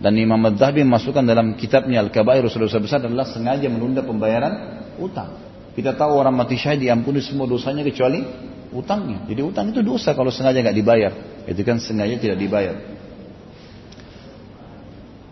Dan 0.00 0.16
Imam 0.16 0.40
Ad-Dhabi 0.40 0.80
memasukkan 0.80 1.20
dalam 1.20 1.60
kitabnya 1.60 2.00
Al-Kabair 2.00 2.48
dosa 2.48 2.80
besar 2.80 3.04
adalah 3.04 3.28
sengaja 3.28 3.68
menunda 3.68 4.00
pembayaran 4.00 4.80
utang. 4.96 5.36
Kita 5.76 5.92
tahu 5.92 6.16
orang 6.16 6.32
mati 6.32 6.56
syahid 6.56 6.88
diampuni 6.88 7.20
semua 7.20 7.44
dosanya 7.44 7.84
kecuali 7.84 8.24
utangnya. 8.72 9.28
Jadi 9.28 9.40
utang 9.44 9.68
itu 9.68 9.84
dosa 9.84 10.16
kalau 10.16 10.32
sengaja 10.32 10.64
nggak 10.64 10.76
dibayar. 10.76 11.12
Itu 11.44 11.60
kan 11.62 11.76
sengaja 11.78 12.16
tidak 12.16 12.38
dibayar. 12.40 12.76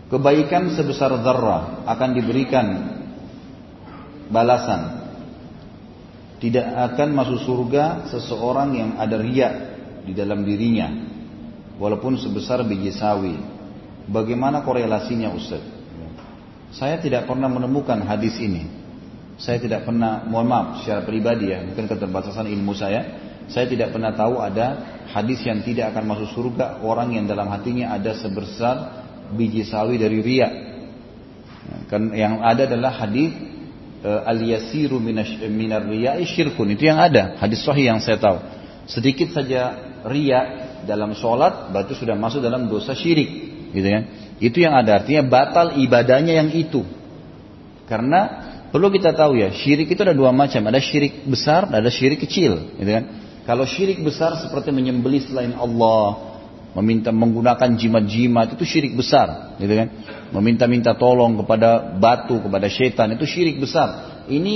Kebaikan 0.09 0.73
sebesar 0.73 1.13
zarrah 1.21 1.85
akan 1.85 2.09
diberikan 2.17 2.65
balasan 4.29 4.98
tidak 6.39 6.65
akan 6.91 7.11
masuk 7.11 7.43
surga 7.43 8.07
seseorang 8.07 8.69
yang 8.75 8.89
ada 8.95 9.19
riak 9.19 9.53
di 10.07 10.15
dalam 10.15 10.47
dirinya 10.47 10.87
walaupun 11.75 12.15
sebesar 12.15 12.63
biji 12.63 12.95
sawi. 12.95 13.35
Bagaimana 14.09 14.63
korelasinya 14.63 15.29
Ustaz? 15.35 15.61
Saya 16.73 16.97
tidak 16.97 17.27
pernah 17.27 17.51
menemukan 17.51 17.99
hadis 18.07 18.39
ini. 18.39 18.65
Saya 19.39 19.59
tidak 19.59 19.87
pernah, 19.87 20.27
mohon 20.27 20.51
maaf 20.51 20.83
secara 20.83 21.07
pribadi 21.07 21.55
ya, 21.55 21.63
mungkin 21.63 21.87
keterbatasan 21.87 22.51
ilmu 22.51 22.75
saya, 22.75 23.01
saya 23.47 23.65
tidak 23.65 23.95
pernah 23.95 24.11
tahu 24.11 24.43
ada 24.43 24.99
hadis 25.09 25.41
yang 25.47 25.63
tidak 25.63 25.95
akan 25.95 26.05
masuk 26.11 26.29
surga 26.35 26.83
orang 26.83 27.15
yang 27.15 27.25
dalam 27.25 27.47
hatinya 27.47 27.95
ada 27.95 28.13
sebesar 28.13 28.75
biji 29.33 29.65
sawi 29.65 29.97
dari 29.97 30.19
riak. 30.19 30.53
Kan 31.89 32.13
yang 32.13 32.43
ada 32.45 32.69
adalah 32.69 32.93
hadis 32.93 33.33
al 34.03 34.39
yasiru 34.39 34.99
minar 34.99 35.83
riya'i 35.83 36.23
syirkun. 36.23 36.71
Itu 36.75 36.87
yang 36.87 36.99
ada. 36.99 37.35
Hadis 37.39 37.63
sahih 37.63 37.91
yang 37.91 37.99
saya 37.99 38.19
tahu. 38.19 38.37
Sedikit 38.87 39.35
saja 39.35 39.75
ria 40.07 40.41
dalam 40.87 41.11
sholat 41.13 41.69
berarti 41.69 41.93
sudah 41.93 42.15
masuk 42.15 42.39
dalam 42.39 42.71
dosa 42.71 42.95
syirik. 42.95 43.29
Gitu 43.75 43.85
kan? 43.85 44.03
Itu 44.39 44.57
yang 44.63 44.73
ada. 44.73 45.03
Artinya 45.03 45.27
batal 45.27 45.77
ibadahnya 45.77 46.39
yang 46.39 46.49
itu. 46.55 46.81
Karena 47.85 48.21
perlu 48.69 48.87
kita 48.93 49.11
tahu 49.11 49.37
ya 49.37 49.51
syirik 49.51 49.91
itu 49.91 50.01
ada 50.01 50.15
dua 50.15 50.31
macam. 50.31 50.63
Ada 50.63 50.79
syirik 50.79 51.27
besar 51.27 51.67
ada 51.67 51.89
syirik 51.91 52.23
kecil. 52.23 52.79
Gitu 52.79 52.89
kan? 52.89 53.05
Kalau 53.43 53.65
syirik 53.65 53.99
besar 54.05 54.37
seperti 54.39 54.69
menyembelih 54.69 55.25
selain 55.25 55.57
Allah 55.57 56.28
meminta 56.77 57.09
menggunakan 57.09 57.73
jimat-jimat 57.73 58.53
itu 58.53 58.63
syirik 58.65 58.93
besar, 58.93 59.57
gitu 59.57 59.73
kan? 59.73 59.87
Meminta-minta 60.29 60.93
tolong 60.93 61.41
kepada 61.41 61.97
batu, 61.97 62.37
kepada 62.37 62.69
setan 62.69 63.17
itu 63.17 63.25
syirik 63.25 63.57
besar. 63.57 64.21
Ini 64.29 64.55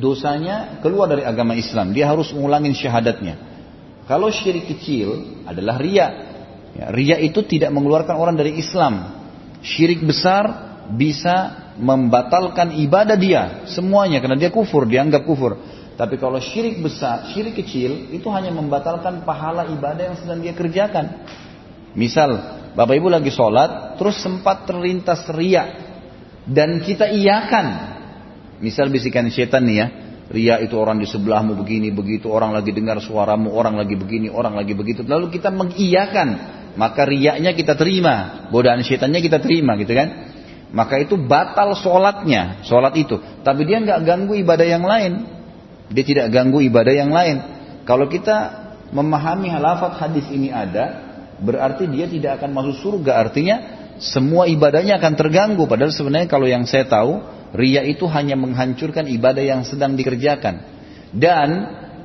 dosanya 0.00 0.80
keluar 0.80 1.12
dari 1.12 1.26
agama 1.26 1.52
Islam. 1.52 1.92
Dia 1.92 2.08
harus 2.08 2.32
mengulangin 2.32 2.72
syahadatnya. 2.72 3.36
Kalau 4.08 4.32
syirik 4.32 4.66
kecil 4.66 5.42
adalah 5.44 5.76
ria. 5.76 6.08
Ya, 6.70 6.88
ria 6.94 7.16
itu 7.20 7.44
tidak 7.44 7.70
mengeluarkan 7.74 8.16
orang 8.16 8.36
dari 8.38 8.56
Islam. 8.56 9.20
Syirik 9.60 10.00
besar 10.00 10.70
bisa 10.96 11.68
membatalkan 11.76 12.74
ibadah 12.80 13.14
dia 13.14 13.64
semuanya 13.70 14.18
karena 14.18 14.40
dia 14.40 14.50
kufur, 14.50 14.88
dianggap 14.88 15.22
kufur. 15.28 15.60
Tapi 16.00 16.16
kalau 16.16 16.40
syirik 16.40 16.80
besar, 16.80 17.28
syirik 17.28 17.60
kecil 17.60 18.08
itu 18.08 18.24
hanya 18.32 18.48
membatalkan 18.48 19.20
pahala 19.28 19.68
ibadah 19.68 20.10
yang 20.12 20.16
sedang 20.16 20.40
dia 20.40 20.56
kerjakan. 20.56 21.28
Misal, 21.94 22.60
Bapak 22.74 22.94
Ibu 22.94 23.10
lagi 23.10 23.34
sholat, 23.34 23.98
terus 23.98 24.22
sempat 24.22 24.66
terlintas 24.66 25.26
riak. 25.30 25.90
Dan 26.46 26.82
kita 26.82 27.10
iyakan. 27.10 27.66
Misal 28.62 28.90
bisikan 28.92 29.26
setan 29.30 29.66
nih 29.66 29.76
ya. 29.76 29.86
Ria 30.30 30.56
itu 30.62 30.78
orang 30.78 31.02
di 31.02 31.10
sebelahmu 31.10 31.58
begini, 31.58 31.90
begitu. 31.90 32.30
Orang 32.30 32.54
lagi 32.54 32.70
dengar 32.70 33.02
suaramu, 33.02 33.50
orang 33.50 33.74
lagi 33.74 33.98
begini, 33.98 34.30
orang 34.30 34.54
lagi 34.54 34.78
begitu. 34.78 35.02
Lalu 35.02 35.34
kita 35.34 35.50
mengiyakan. 35.50 36.28
Maka 36.78 37.02
riaknya 37.02 37.50
kita 37.50 37.74
terima. 37.74 38.46
Godaan 38.54 38.86
setannya 38.86 39.18
kita 39.18 39.42
terima 39.42 39.74
gitu 39.74 39.90
kan. 39.90 40.08
maka 40.70 41.02
itu 41.02 41.18
batal 41.18 41.74
sholatnya, 41.74 42.62
sholat 42.62 42.94
itu. 42.94 43.18
Tapi 43.42 43.66
dia 43.66 43.82
nggak 43.82 44.06
ganggu 44.06 44.38
ibadah 44.38 44.66
yang 44.66 44.86
lain. 44.86 45.26
Dia 45.90 46.04
tidak 46.06 46.30
ganggu 46.30 46.62
ibadah 46.62 46.94
yang 46.94 47.10
lain. 47.10 47.42
Kalau 47.82 48.06
kita 48.06 48.70
memahami 48.94 49.50
halafat 49.50 49.98
hadis 49.98 50.30
ini 50.30 50.54
ada, 50.54 51.09
berarti 51.40 51.88
dia 51.88 52.06
tidak 52.06 52.40
akan 52.40 52.50
masuk 52.52 52.76
surga. 52.80 53.12
Artinya 53.28 53.56
semua 54.00 54.48
ibadahnya 54.48 54.96
akan 54.96 55.12
terganggu. 55.16 55.68
Padahal 55.68 55.92
sebenarnya 55.92 56.28
kalau 56.28 56.48
yang 56.48 56.64
saya 56.64 56.88
tahu, 56.88 57.20
ria 57.52 57.84
itu 57.84 58.08
hanya 58.08 58.36
menghancurkan 58.36 59.08
ibadah 59.08 59.44
yang 59.44 59.60
sedang 59.64 59.96
dikerjakan. 59.96 60.64
Dan 61.10 61.48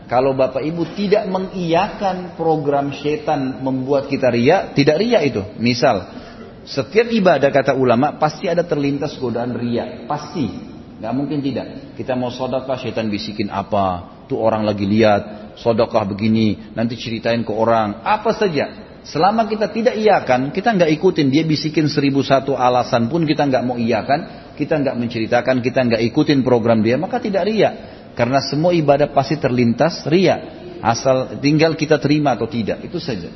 kalau 0.06 0.38
bapak 0.38 0.62
ibu 0.62 0.86
tidak 0.94 1.26
mengiyakan 1.30 2.38
program 2.38 2.94
setan 2.94 3.64
membuat 3.64 4.06
kita 4.12 4.30
ria, 4.30 4.76
tidak 4.76 5.02
ria 5.02 5.24
itu. 5.26 5.42
Misal, 5.58 6.06
setiap 6.66 7.10
ibadah 7.10 7.50
kata 7.50 7.74
ulama 7.74 8.18
pasti 8.22 8.46
ada 8.46 8.66
terlintas 8.66 9.18
godaan 9.18 9.54
ria, 9.58 10.06
pasti. 10.06 10.74
Gak 10.96 11.12
mungkin 11.12 11.44
tidak. 11.44 11.96
Kita 12.00 12.16
mau 12.16 12.32
sodokah, 12.32 12.80
syaitan 12.80 13.12
bisikin 13.12 13.52
apa? 13.52 14.16
Tuh 14.26 14.40
orang 14.42 14.64
lagi 14.64 14.88
lihat, 14.88 15.54
sodokah 15.60 16.08
begini, 16.08 16.74
nanti 16.74 16.96
ceritain 16.98 17.44
ke 17.44 17.52
orang, 17.52 18.02
apa 18.02 18.32
saja. 18.34 18.85
Selama 19.06 19.46
kita 19.46 19.70
tidak 19.70 19.96
iakan, 20.02 20.50
kita 20.50 20.74
nggak 20.74 20.90
ikutin. 20.98 21.30
Dia 21.30 21.46
bisikin 21.46 21.86
seribu 21.86 22.26
satu 22.26 22.58
alasan 22.58 23.06
pun 23.06 23.22
kita 23.22 23.46
nggak 23.46 23.64
mau 23.64 23.78
iakan, 23.78 24.54
kita 24.58 24.82
nggak 24.82 24.98
menceritakan, 24.98 25.62
kita 25.62 25.80
nggak 25.86 26.02
ikutin 26.10 26.42
program 26.42 26.82
dia, 26.82 26.98
maka 26.98 27.22
tidak 27.22 27.46
ria. 27.46 27.70
Karena 28.18 28.42
semua 28.42 28.74
ibadah 28.74 29.14
pasti 29.14 29.38
terlintas 29.38 30.02
ria. 30.10 30.66
Asal 30.82 31.38
tinggal 31.38 31.78
kita 31.78 32.02
terima 32.02 32.34
atau 32.34 32.50
tidak, 32.50 32.82
itu 32.82 32.98
saja 32.98 33.30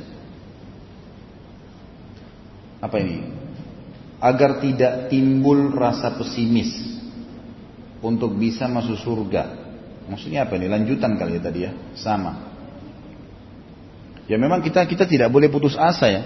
apa 2.80 2.96
ini? 2.96 3.16
Agar 4.20 4.60
tidak 4.60 5.12
timbul 5.12 5.72
rasa 5.72 6.16
pesimis 6.16 7.00
untuk 8.00 8.36
bisa 8.36 8.68
masuk 8.68 8.96
surga. 9.00 9.68
Maksudnya 10.08 10.48
apa 10.48 10.56
ini? 10.56 10.66
Lanjutan 10.68 11.16
kali 11.16 11.36
ya 11.38 11.40
tadi 11.40 11.60
ya, 11.68 11.72
sama. 11.96 12.49
Ya 14.30 14.38
memang 14.38 14.62
kita 14.62 14.86
kita 14.86 15.10
tidak 15.10 15.34
boleh 15.34 15.50
putus 15.50 15.74
asa 15.74 16.06
ya. 16.06 16.22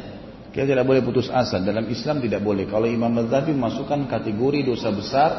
Kita 0.53 0.69
tidak 0.69 0.85
boleh 0.85 1.01
putus 1.01 1.33
asa. 1.33 1.57
Dalam 1.57 1.89
Islam 1.89 2.21
tidak 2.21 2.45
boleh. 2.45 2.69
Kalau 2.69 2.85
Imam 2.85 3.09
Madzhabi 3.09 3.57
masukkan 3.57 4.05
kategori 4.05 4.69
dosa 4.69 4.93
besar 4.93 5.31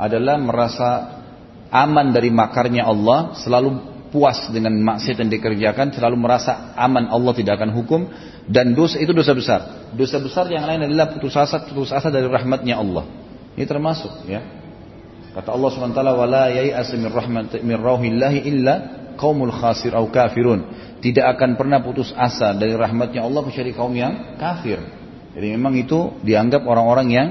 adalah 0.00 0.40
merasa 0.40 0.88
aman 1.68 2.08
dari 2.16 2.32
makarnya 2.32 2.88
Allah, 2.88 3.36
selalu 3.36 3.76
puas 4.08 4.48
dengan 4.48 4.72
maksiat 4.72 5.20
yang 5.20 5.28
dikerjakan, 5.28 5.92
selalu 5.92 6.16
merasa 6.16 6.72
aman 6.80 7.12
Allah 7.12 7.36
tidak 7.36 7.60
akan 7.60 7.76
hukum 7.76 8.08
dan 8.48 8.72
dosa 8.72 8.96
itu 8.96 9.12
dosa 9.12 9.36
besar. 9.36 9.60
Dosa 9.92 10.16
besar 10.16 10.48
yang 10.48 10.64
lain 10.64 10.88
adalah 10.88 11.12
putus 11.12 11.36
asa, 11.36 11.60
putus 11.68 11.92
asa 11.92 12.08
dari 12.08 12.24
rahmatnya 12.24 12.80
Allah. 12.80 13.04
Ini 13.52 13.68
termasuk 13.68 14.24
ya. 14.24 14.40
Kata 15.36 15.54
Allah 15.54 15.68
SWT, 15.70 16.00
"Wala 16.16 16.44
yai'as 16.50 16.88
min 16.96 17.12
rahmat 17.12 17.60
min 17.60 17.76
rauhillahi 17.76 18.48
illa 18.48 18.74
qaumul 19.18 19.50
khasir 19.50 19.92
au 19.98 20.06
kafirun." 20.06 20.64
Tidak 21.02 21.26
akan 21.36 21.58
pernah 21.58 21.82
putus 21.82 22.14
asa 22.14 22.54
dari 22.54 22.74
rahmatnya 22.74 23.26
Allah 23.26 23.42
kecuali 23.42 23.70
kaum 23.74 23.94
yang 23.94 24.38
kafir. 24.38 24.78
Jadi 25.34 25.46
memang 25.54 25.74
itu 25.78 26.18
dianggap 26.22 26.66
orang-orang 26.66 27.08
yang 27.10 27.28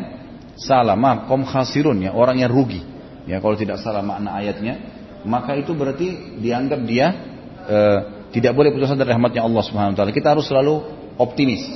salah, 0.55 0.95
maaf, 0.95 1.27
kaum 1.27 1.43
khasirun 1.43 1.99
ya, 2.03 2.11
orang 2.15 2.39
yang 2.39 2.51
rugi. 2.51 2.79
Ya 3.27 3.43
kalau 3.43 3.59
tidak 3.59 3.83
salah 3.83 3.99
makna 3.99 4.39
ayatnya, 4.39 4.79
maka 5.27 5.59
itu 5.59 5.75
berarti 5.75 6.39
dianggap 6.39 6.79
dia 6.87 7.07
e, 7.67 7.77
tidak 8.31 8.55
boleh 8.55 8.71
putus 8.71 8.87
asa 8.87 8.99
dari 8.99 9.11
rahmatnya 9.11 9.43
Allah 9.43 9.63
Subhanahu 9.67 9.93
wa 9.93 9.97
taala. 9.99 10.15
Kita 10.15 10.31
harus 10.31 10.47
selalu 10.47 10.75
optimis. 11.19 11.67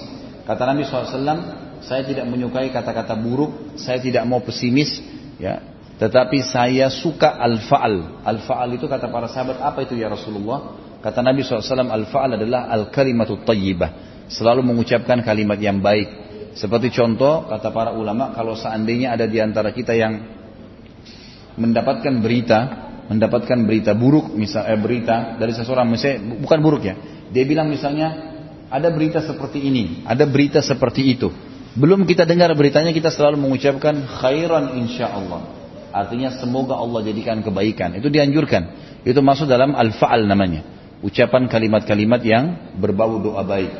Kata 0.47 0.63
Nabi 0.67 0.87
SAW, 0.87 1.83
saya 1.83 2.01
tidak 2.05 2.25
menyukai 2.29 2.71
kata-kata 2.71 3.17
buruk, 3.17 3.75
saya 3.77 3.99
tidak 3.99 4.23
mau 4.23 4.39
pesimis, 4.39 5.01
ya. 5.41 5.70
Tetapi 6.01 6.41
saya 6.41 6.89
suka 6.89 7.37
al-fa'al. 7.37 8.25
Al-fa'al 8.25 8.73
itu 8.73 8.89
kata 8.89 9.05
para 9.13 9.29
sahabat, 9.29 9.61
apa 9.61 9.85
itu 9.85 9.93
ya 9.93 10.09
Rasulullah? 10.09 10.81
Kata 10.97 11.21
Nabi 11.21 11.45
SAW, 11.45 11.61
al-fa'al 11.93 12.41
adalah 12.41 12.73
al-kalimatut 12.73 13.45
tayyibah. 13.45 14.25
Selalu 14.25 14.65
mengucapkan 14.65 15.21
kalimat 15.21 15.61
yang 15.61 15.77
baik. 15.77 16.09
Seperti 16.57 16.89
contoh, 16.89 17.45
kata 17.45 17.69
para 17.69 17.93
ulama, 17.93 18.33
kalau 18.33 18.57
seandainya 18.57 19.13
ada 19.13 19.29
di 19.29 19.37
antara 19.37 19.69
kita 19.69 19.93
yang 19.93 20.41
mendapatkan 21.53 22.17
berita 22.17 22.59
mendapatkan 23.11 23.67
berita 23.67 23.91
buruk 23.91 24.31
misal 24.39 24.63
eh, 24.71 24.79
berita 24.79 25.35
dari 25.35 25.51
seseorang 25.51 25.83
misalnya 25.83 26.39
bukan 26.39 26.59
buruk 26.63 26.79
ya 26.87 26.95
dia 27.27 27.43
bilang 27.43 27.67
misalnya 27.67 28.07
ada 28.71 28.87
berita 28.87 29.19
seperti 29.19 29.67
ini 29.67 30.07
ada 30.07 30.23
berita 30.23 30.63
seperti 30.63 31.11
itu 31.11 31.27
belum 31.75 32.07
kita 32.07 32.23
dengar 32.23 32.55
beritanya 32.55 32.95
kita 32.95 33.11
selalu 33.11 33.35
mengucapkan 33.35 33.99
khairan 34.23 34.79
insya 34.79 35.11
Allah 35.11 35.60
artinya 35.91 36.31
semoga 36.39 36.79
Allah 36.79 37.03
jadikan 37.05 37.43
kebaikan. 37.43 37.95
Itu 37.99 38.07
dianjurkan. 38.07 38.63
Itu 39.03 39.19
masuk 39.19 39.47
dalam 39.47 39.75
al-faal 39.75 40.25
namanya. 40.25 40.63
Ucapan 41.03 41.51
kalimat-kalimat 41.51 42.21
yang 42.23 42.75
berbau 42.79 43.19
doa 43.19 43.41
baik. 43.43 43.73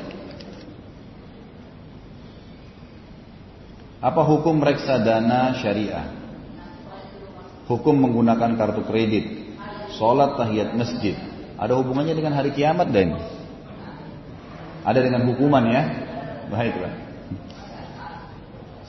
Apa 4.02 4.22
hukum 4.26 4.58
reksadana 4.60 5.62
syariah? 5.62 6.10
Hukum 7.70 7.94
menggunakan 7.94 8.58
kartu 8.58 8.82
kredit, 8.84 9.54
sholat 9.96 10.36
tahiyat 10.36 10.74
masjid, 10.74 11.14
ada 11.62 11.78
hubungannya 11.78 12.18
dengan 12.18 12.34
hari 12.34 12.50
kiamat 12.58 12.90
dan 12.90 13.22
ada 14.82 15.00
dengan 15.00 15.30
hukuman 15.30 15.62
ya. 15.70 15.84
Baiklah. 16.50 16.94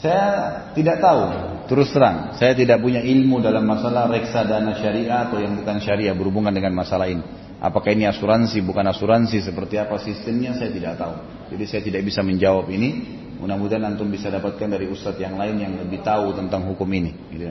Saya 0.01 0.25
tidak 0.73 0.99
tahu, 0.99 1.23
terus 1.69 1.91
terang, 1.95 2.35
saya 2.39 2.55
tidak 2.55 2.83
punya 2.83 3.03
ilmu 3.03 3.43
dalam 3.43 3.67
masalah 3.67 4.09
reksadana 4.09 4.79
syariah 4.79 5.29
atau 5.29 5.39
yang 5.39 5.59
bukan 5.59 5.79
syariah 5.83 6.15
berhubungan 6.15 6.55
dengan 6.55 6.73
masalah 6.75 7.11
ini. 7.11 7.23
Apakah 7.63 7.95
ini 7.95 8.11
asuransi, 8.11 8.59
bukan 8.67 8.83
asuransi, 8.91 9.39
seperti 9.39 9.79
apa 9.79 9.95
sistemnya, 10.03 10.51
saya 10.59 10.75
tidak 10.75 10.99
tahu. 10.99 11.15
Jadi 11.55 11.65
saya 11.71 11.83
tidak 11.87 12.03
bisa 12.03 12.19
menjawab 12.27 12.67
ini. 12.75 12.91
Mudah-mudahan 13.39 13.95
antum 13.95 14.11
bisa 14.11 14.31
dapatkan 14.35 14.67
dari 14.67 14.91
ustadz 14.91 15.23
yang 15.23 15.39
lain 15.39 15.63
yang 15.63 15.73
lebih 15.79 16.03
tahu 16.03 16.35
tentang 16.35 16.67
hukum 16.67 16.87
ini. 16.91 17.15
Gitu. 17.31 17.47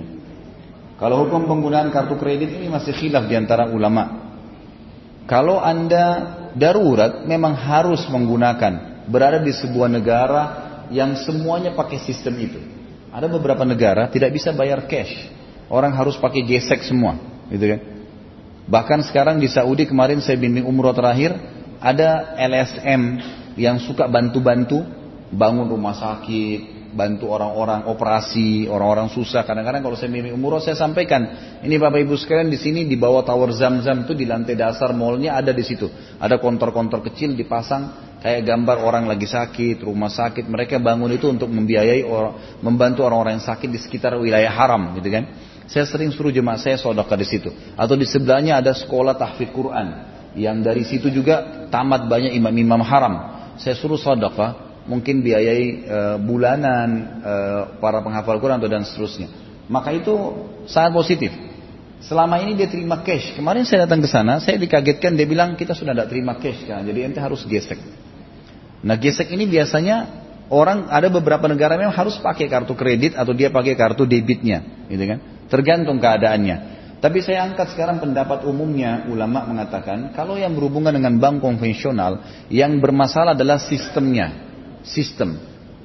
Kalau 0.99 1.23
hukum 1.23 1.47
penggunaan 1.47 1.95
kartu 1.95 2.19
kredit 2.19 2.51
ini 2.59 2.67
masih 2.67 2.91
khilaf 2.91 3.23
di 3.27 3.39
antara 3.39 3.71
ulama. 3.71 4.35
Kalau 5.31 5.63
Anda 5.63 6.35
darurat 6.59 7.23
memang 7.23 7.55
harus 7.55 8.03
menggunakan 8.11 9.05
berada 9.07 9.39
di 9.39 9.55
sebuah 9.55 9.87
negara 9.87 10.43
yang 10.91 11.15
semuanya 11.23 11.71
pakai 11.71 12.03
sistem 12.03 12.35
itu. 12.35 12.59
Ada 13.11 13.27
beberapa 13.27 13.67
negara 13.67 14.07
tidak 14.07 14.31
bisa 14.31 14.55
bayar 14.55 14.87
cash. 14.87 15.11
Orang 15.67 15.95
harus 15.95 16.19
pakai 16.19 16.43
gesek 16.43 16.83
semua, 16.83 17.15
gitu 17.47 17.63
kan? 17.63 17.79
Bahkan 18.67 18.99
sekarang 19.07 19.39
di 19.39 19.47
Saudi 19.51 19.87
kemarin 19.87 20.23
saya 20.23 20.39
bimbing 20.39 20.67
umroh 20.67 20.95
terakhir 20.95 21.35
ada 21.79 22.35
LSM 22.39 23.01
yang 23.59 23.79
suka 23.83 24.07
bantu-bantu 24.07 24.83
bangun 25.31 25.67
rumah 25.67 25.95
sakit, 25.95 26.91
bantu 26.91 27.31
orang-orang 27.31 27.87
operasi, 27.87 28.67
orang-orang 28.67 29.07
susah. 29.11 29.47
Kadang-kadang 29.47 29.81
kalau 29.81 29.95
saya 29.95 30.11
mimpi 30.11 30.31
umroh 30.35 30.59
saya 30.59 30.75
sampaikan, 30.75 31.23
ini 31.63 31.79
Bapak 31.79 32.03
Ibu 32.03 32.15
sekalian 32.19 32.51
di 32.51 32.59
sini 32.59 32.83
di 32.85 32.99
bawah 32.99 33.23
tower 33.23 33.55
Zam-Zam 33.55 34.03
itu 34.03 34.13
di 34.13 34.27
lantai 34.27 34.59
dasar 34.59 34.91
mallnya 34.91 35.39
ada 35.39 35.55
di 35.55 35.63
situ. 35.63 35.87
Ada 36.19 36.37
kontor-kontor 36.37 37.01
kecil 37.11 37.33
dipasang 37.33 38.10
kayak 38.21 38.45
gambar 38.45 38.77
orang 38.85 39.09
lagi 39.09 39.25
sakit, 39.25 39.81
rumah 39.81 40.13
sakit. 40.13 40.45
Mereka 40.45 40.77
bangun 40.77 41.09
itu 41.11 41.27
untuk 41.27 41.49
membiayai 41.49 42.05
orang, 42.05 42.61
membantu 42.61 43.03
orang-orang 43.03 43.41
yang 43.41 43.45
sakit 43.45 43.67
di 43.67 43.81
sekitar 43.81 44.15
wilayah 44.21 44.53
haram, 44.53 44.93
gitu 45.01 45.09
kan. 45.09 45.25
Saya 45.65 45.89
sering 45.89 46.13
suruh 46.13 46.29
jemaah 46.29 46.61
saya 46.61 46.77
sodaka 46.77 47.17
di 47.17 47.25
situ. 47.25 47.49
Atau 47.73 47.97
di 47.97 48.05
sebelahnya 48.05 48.61
ada 48.61 48.71
sekolah 48.77 49.17
tahfidz 49.17 49.51
Quran. 49.51 49.87
Yang 50.37 50.57
dari 50.63 50.83
situ 50.87 51.07
juga 51.11 51.67
tamat 51.67 52.07
banyak 52.07 52.31
imam-imam 52.37 52.79
haram. 52.85 53.13
Saya 53.59 53.75
suruh 53.75 53.99
sodaka 53.99 54.71
mungkin 54.83 55.23
biayai 55.23 55.65
e, 55.85 55.97
bulanan 56.23 56.89
e, 57.23 57.33
para 57.79 58.03
penghafal 58.03 58.39
Quran 58.43 58.59
atau 58.59 58.67
dan 58.67 58.83
seterusnya. 58.83 59.31
Maka 59.71 59.95
itu 59.95 60.11
sangat 60.67 60.91
positif. 60.91 61.31
Selama 62.03 62.41
ini 62.41 62.57
dia 62.57 62.67
terima 62.67 62.99
cash. 63.05 63.37
Kemarin 63.37 63.63
saya 63.63 63.85
datang 63.85 64.03
ke 64.03 64.09
sana, 64.09 64.41
saya 64.43 64.57
dikagetkan 64.57 65.15
dia 65.15 65.29
bilang 65.29 65.53
kita 65.55 65.71
sudah 65.77 65.93
tidak 65.93 66.09
terima 66.09 66.35
cash 66.35 66.65
kan, 66.65 66.81
jadi 66.81 67.07
ente 67.07 67.21
harus 67.21 67.45
gesek. 67.45 67.77
Nah 68.81 68.97
gesek 68.97 69.29
ini 69.29 69.45
biasanya 69.45 70.09
orang 70.49 70.89
ada 70.91 71.07
beberapa 71.07 71.47
negara 71.47 71.77
memang 71.77 71.95
harus 71.95 72.17
pakai 72.19 72.49
kartu 72.49 72.73
kredit 72.73 73.15
atau 73.15 73.31
dia 73.31 73.53
pakai 73.53 73.77
kartu 73.77 74.03
debitnya, 74.03 74.87
gitu 74.89 75.03
kan? 75.05 75.19
Tergantung 75.47 76.01
keadaannya. 76.01 76.81
Tapi 77.01 77.17
saya 77.25 77.49
angkat 77.49 77.73
sekarang 77.73 77.97
pendapat 77.97 78.45
umumnya 78.45 79.09
ulama 79.09 79.41
mengatakan 79.49 80.13
kalau 80.13 80.37
yang 80.37 80.53
berhubungan 80.53 80.93
dengan 80.93 81.17
bank 81.17 81.41
konvensional 81.41 82.45
yang 82.53 82.77
bermasalah 82.77 83.33
adalah 83.33 83.57
sistemnya 83.57 84.37
sistem. 84.85 85.41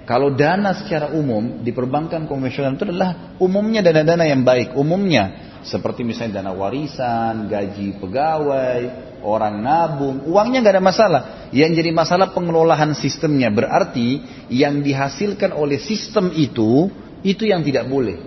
Kalau 0.06 0.30
dana 0.36 0.70
secara 0.76 1.10
umum 1.16 1.64
di 1.64 1.72
perbankan 1.72 2.28
konvensional 2.30 2.78
itu 2.78 2.86
adalah 2.86 3.34
umumnya 3.42 3.82
dana-dana 3.82 4.22
yang 4.28 4.44
baik. 4.46 4.76
Umumnya 4.78 5.45
seperti 5.66 6.06
misalnya 6.06 6.40
dana 6.40 6.54
warisan, 6.54 7.50
gaji 7.50 7.98
pegawai, 7.98 8.80
orang 9.26 9.58
nabung, 9.58 10.16
uangnya 10.30 10.62
nggak 10.62 10.74
ada 10.78 10.84
masalah. 10.84 11.22
Yang 11.50 11.82
jadi 11.82 11.90
masalah 11.90 12.30
pengelolaan 12.30 12.94
sistemnya 12.94 13.50
berarti 13.50 14.22
yang 14.50 14.82
dihasilkan 14.82 15.50
oleh 15.50 15.82
sistem 15.82 16.30
itu 16.34 16.90
Itu 17.26 17.42
yang 17.42 17.66
tidak 17.66 17.90
boleh. 17.90 18.22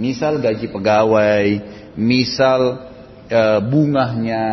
Misal 0.00 0.40
gaji 0.40 0.72
pegawai, 0.72 1.44
misal 2.00 2.88
e, 3.28 3.40
bungahnya, 3.60 4.44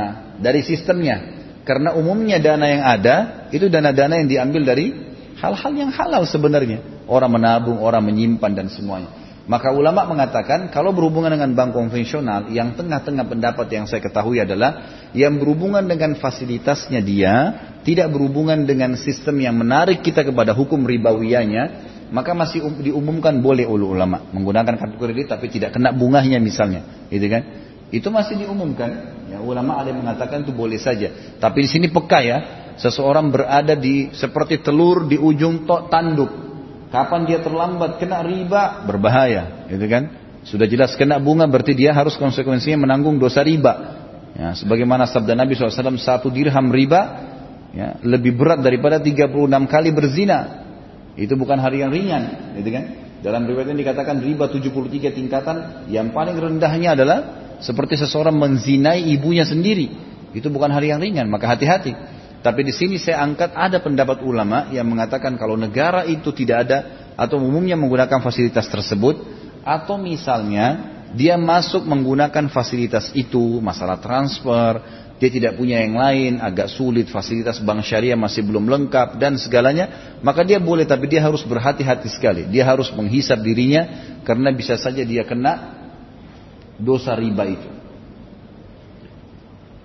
dari 0.43 0.67
sistemnya. 0.67 1.31
Karena 1.63 1.95
umumnya 1.95 2.43
dana 2.43 2.65
yang 2.67 2.83
ada, 2.83 3.47
itu 3.55 3.71
dana-dana 3.71 4.19
yang 4.19 4.27
diambil 4.27 4.67
dari 4.67 4.91
hal-hal 5.39 5.71
yang 5.71 5.95
halal 5.95 6.27
sebenarnya. 6.27 7.07
Orang 7.07 7.39
menabung, 7.39 7.79
orang 7.79 8.03
menyimpan 8.03 8.51
dan 8.51 8.67
semuanya. 8.67 9.22
Maka 9.43 9.75
ulama 9.75 10.07
mengatakan 10.07 10.71
kalau 10.71 10.95
berhubungan 10.95 11.27
dengan 11.35 11.51
bank 11.51 11.75
konvensional 11.75 12.47
yang 12.55 12.79
tengah-tengah 12.79 13.27
pendapat 13.27 13.67
yang 13.75 13.83
saya 13.83 13.99
ketahui 13.99 14.39
adalah 14.39 15.03
yang 15.11 15.35
berhubungan 15.35 15.83
dengan 15.83 16.15
fasilitasnya 16.15 17.03
dia 17.03 17.33
tidak 17.83 18.07
berhubungan 18.15 18.63
dengan 18.63 18.95
sistem 18.95 19.43
yang 19.43 19.59
menarik 19.59 19.99
kita 19.99 20.23
kepada 20.23 20.55
hukum 20.55 20.87
ribawiyanya 20.87 21.91
maka 22.13 22.31
masih 22.31 22.63
um, 22.63 22.79
diumumkan 22.79 23.41
boleh 23.43 23.67
oleh 23.67 23.83
ulama. 23.83 24.31
Menggunakan 24.31 24.79
kartu 24.79 24.95
kredit 24.95 25.33
tapi 25.33 25.51
tidak 25.51 25.75
kena 25.75 25.91
bunganya 25.91 26.39
misalnya 26.39 27.09
gitu 27.11 27.27
kan? 27.27 27.43
Itu 27.91 28.15
masih 28.15 28.47
diumumkan. 28.47 28.89
Ya 29.27 29.43
ulama 29.43 29.81
ada 29.81 29.91
yang 29.91 30.07
mengatakan 30.07 30.47
itu 30.47 30.55
boleh 30.55 30.79
saja. 30.79 31.09
Tapi 31.41 31.65
di 31.65 31.69
sini 31.69 31.91
peka 31.91 32.23
ya 32.23 32.37
seseorang 32.79 33.27
berada 33.27 33.75
di 33.75 34.13
seperti 34.15 34.63
telur 34.63 35.09
di 35.09 35.19
ujung 35.19 35.65
tok 35.67 35.89
tanduk 35.89 36.31
Kapan 36.93 37.25
dia 37.25 37.41
terlambat 37.41 37.97
kena 37.97 38.21
riba 38.21 38.85
berbahaya, 38.85 39.65
gitu 39.65 39.81
kan? 39.89 40.13
Sudah 40.45 40.69
jelas 40.69 40.93
kena 40.93 41.17
bunga 41.17 41.49
berarti 41.49 41.73
dia 41.73 41.89
harus 41.89 42.13
konsekuensinya 42.21 42.85
menanggung 42.85 43.17
dosa 43.17 43.41
riba. 43.41 43.97
Ya, 44.37 44.53
sebagaimana 44.53 45.09
sabda 45.09 45.33
Nabi 45.33 45.57
SAW 45.57 45.97
satu 45.97 46.29
dirham 46.29 46.69
riba 46.69 47.01
ya, 47.73 47.97
lebih 48.05 48.37
berat 48.37 48.61
daripada 48.61 49.01
36 49.01 49.25
kali 49.65 49.89
berzina. 49.89 50.39
Itu 51.17 51.33
bukan 51.33 51.57
hari 51.57 51.81
yang 51.81 51.89
ringan, 51.89 52.53
gitu 52.61 52.69
kan? 52.69 52.83
Dalam 53.25 53.49
riwayat 53.49 53.73
ini 53.73 53.81
dikatakan 53.81 54.21
riba 54.21 54.45
73 54.53 55.17
tingkatan, 55.17 55.57
yang 55.89 56.13
paling 56.13 56.37
rendahnya 56.37 56.93
adalah 56.93 57.19
seperti 57.57 57.97
seseorang 57.97 58.37
menzinai 58.37 59.09
ibunya 59.09 59.49
sendiri. 59.49 59.89
Itu 60.29 60.53
bukan 60.53 60.69
hari 60.69 60.93
yang 60.93 61.01
ringan, 61.01 61.25
maka 61.25 61.49
hati-hati. 61.57 61.97
Tapi 62.43 62.61
di 62.67 62.75
sini 62.75 62.99
saya 62.99 63.23
angkat 63.23 63.55
ada 63.55 63.79
pendapat 63.79 64.19
ulama 64.19 64.67
yang 64.75 64.83
mengatakan 64.83 65.39
kalau 65.39 65.55
negara 65.55 66.03
itu 66.03 66.35
tidak 66.35 66.67
ada 66.67 66.79
atau 67.15 67.39
umumnya 67.39 67.79
menggunakan 67.79 68.19
fasilitas 68.19 68.67
tersebut 68.67 69.15
atau 69.63 69.95
misalnya 69.95 70.91
dia 71.15 71.39
masuk 71.39 71.87
menggunakan 71.87 72.51
fasilitas 72.51 73.15
itu, 73.15 73.63
masalah 73.63 74.01
transfer, 74.01 74.81
dia 75.21 75.29
tidak 75.29 75.55
punya 75.55 75.79
yang 75.79 75.95
lain, 75.95 76.41
agak 76.41 76.67
sulit, 76.67 77.07
fasilitas 77.07 77.63
bank 77.63 77.85
syariah 77.85 78.17
masih 78.17 78.43
belum 78.43 78.65
lengkap 78.67 79.21
dan 79.21 79.39
segalanya, 79.39 80.17
maka 80.19 80.43
dia 80.43 80.59
boleh 80.59 80.83
tapi 80.83 81.07
dia 81.07 81.23
harus 81.23 81.45
berhati-hati 81.47 82.09
sekali. 82.11 82.43
Dia 82.49 82.67
harus 82.67 82.91
menghisap 82.91 83.39
dirinya 83.39 83.87
karena 84.27 84.51
bisa 84.51 84.75
saja 84.75 84.99
dia 85.05 85.23
kena 85.23 85.79
dosa 86.81 87.15
riba 87.15 87.45
itu. 87.45 87.82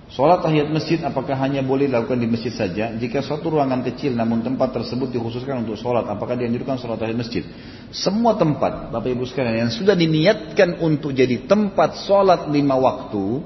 Sholat 0.08 0.40
tahiyat 0.40 0.72
masjid 0.72 0.96
apakah 1.04 1.36
hanya 1.36 1.60
boleh 1.60 1.84
dilakukan 1.84 2.16
di 2.16 2.24
masjid 2.24 2.48
saja? 2.48 2.96
Jika 2.96 3.20
suatu 3.20 3.52
ruangan 3.52 3.84
kecil 3.84 4.16
namun 4.16 4.40
tempat 4.40 4.72
tersebut 4.72 5.12
dikhususkan 5.12 5.68
untuk 5.68 5.76
sholat, 5.76 6.08
apakah 6.08 6.32
dianjurkan 6.32 6.80
sholat 6.80 6.96
tahiyat 6.96 7.18
masjid? 7.20 7.44
Semua 7.92 8.32
tempat, 8.40 8.88
Bapak 8.88 9.04
Ibu 9.04 9.28
sekalian, 9.28 9.68
yang 9.68 9.72
sudah 9.72 9.92
diniatkan 9.92 10.80
untuk 10.80 11.12
jadi 11.12 11.44
tempat 11.44 12.08
sholat 12.08 12.48
lima 12.48 12.80
waktu, 12.80 13.44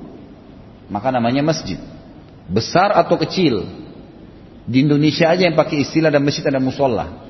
maka 0.86 1.10
namanya 1.10 1.42
masjid. 1.42 1.82
Besar 2.46 2.94
atau 2.94 3.18
kecil. 3.18 3.66
Di 4.62 4.86
Indonesia 4.86 5.34
aja 5.34 5.42
yang 5.42 5.58
pakai 5.58 5.82
istilah 5.82 6.14
dan 6.14 6.22
masjid 6.22 6.46
ada 6.46 6.62
musola. 6.62 7.26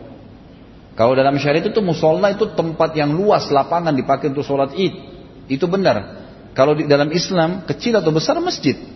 Kalau 0.92 1.16
dalam 1.16 1.40
syariat 1.40 1.64
itu 1.64 1.80
musola 1.80 2.36
itu 2.36 2.52
tempat 2.52 2.92
yang 2.92 3.16
luas, 3.16 3.48
lapangan 3.48 3.96
dipakai 3.96 4.28
untuk 4.28 4.44
sholat 4.44 4.76
id. 4.76 4.92
Itu 5.48 5.72
benar. 5.72 6.20
Kalau 6.52 6.76
di 6.76 6.84
dalam 6.84 7.08
Islam, 7.16 7.64
kecil 7.64 7.96
atau 7.96 8.12
besar 8.12 8.36
masjid. 8.36 8.91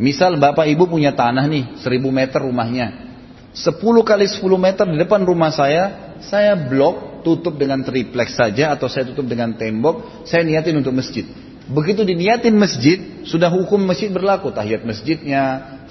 Misal 0.00 0.40
bapak 0.40 0.64
ibu 0.64 0.88
punya 0.88 1.12
tanah 1.12 1.44
nih, 1.44 1.76
seribu 1.84 2.08
meter 2.08 2.40
rumahnya. 2.40 3.12
sepuluh 3.52 4.00
kali 4.00 4.24
sepuluh 4.24 4.56
meter 4.56 4.88
di 4.88 4.96
depan 4.96 5.20
rumah 5.28 5.52
saya, 5.52 6.16
saya 6.24 6.56
blok, 6.56 7.20
tutup 7.20 7.60
dengan 7.60 7.84
triplex 7.84 8.32
saja 8.32 8.72
atau 8.72 8.88
saya 8.88 9.04
tutup 9.12 9.28
dengan 9.28 9.52
tembok, 9.52 10.24
saya 10.24 10.40
niatin 10.40 10.80
untuk 10.80 10.96
masjid. 10.96 11.28
Begitu 11.68 12.02
diniatin 12.02 12.56
masjid, 12.56 13.22
sudah 13.28 13.52
hukum 13.52 13.78
masjid 13.84 14.08
berlaku. 14.08 14.50
Tahiyat 14.50 14.82
masjidnya, 14.82 15.42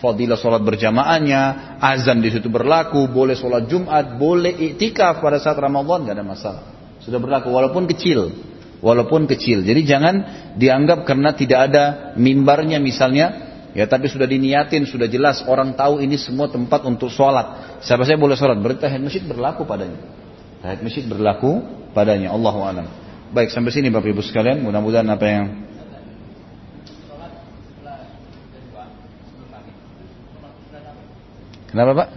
fadilah 0.02 0.36
sholat 0.36 0.66
berjamaahnya, 0.66 1.78
azan 1.80 2.20
di 2.20 2.34
situ 2.34 2.50
berlaku, 2.50 3.08
boleh 3.08 3.38
sholat 3.38 3.70
Jumat, 3.70 4.18
boleh 4.18 4.74
iktikaf 4.74 5.22
pada 5.22 5.38
saat 5.38 5.56
Ramadan, 5.56 6.10
gak 6.10 6.18
ada 6.18 6.26
masalah. 6.26 6.64
Sudah 7.00 7.22
berlaku, 7.22 7.54
walaupun 7.54 7.86
kecil. 7.86 8.34
Walaupun 8.80 9.28
kecil. 9.28 9.64
Jadi 9.64 9.82
jangan 9.84 10.16
dianggap 10.56 11.04
karena 11.04 11.36
tidak 11.36 11.60
ada 11.72 11.84
mimbarnya 12.16 12.80
misalnya, 12.80 13.49
Ya 13.78 13.86
tapi 13.86 14.10
sudah 14.10 14.26
diniatin, 14.26 14.90
sudah 14.90 15.06
jelas 15.06 15.46
orang 15.46 15.78
tahu 15.78 16.02
ini 16.02 16.18
semua 16.18 16.50
tempat 16.50 16.82
untuk 16.90 17.14
sholat. 17.14 17.80
Siapa 17.86 18.02
saya 18.02 18.18
boleh 18.18 18.34
sholat? 18.34 18.58
Berarti 18.58 18.90
tahiyat 18.90 19.04
masjid 19.04 19.22
berlaku 19.22 19.62
padanya. 19.66 20.00
Tahiyat 20.66 20.82
masjid 20.82 21.06
berlaku 21.06 21.62
padanya. 21.94 22.34
Allahu 22.34 22.66
a'lam. 22.66 22.88
Baik 23.30 23.54
sampai 23.54 23.70
sini 23.70 23.94
Bapak 23.94 24.10
Ibu 24.10 24.26
sekalian. 24.26 24.66
Mudah-mudahan 24.66 25.06
apa 25.06 25.26
yang 25.30 25.46
Kenapa 31.70 31.94
Pak? 31.94 32.10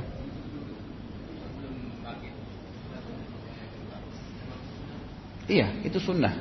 Iya, 5.53 5.85
itu 5.85 6.01
sunnah. 6.01 6.33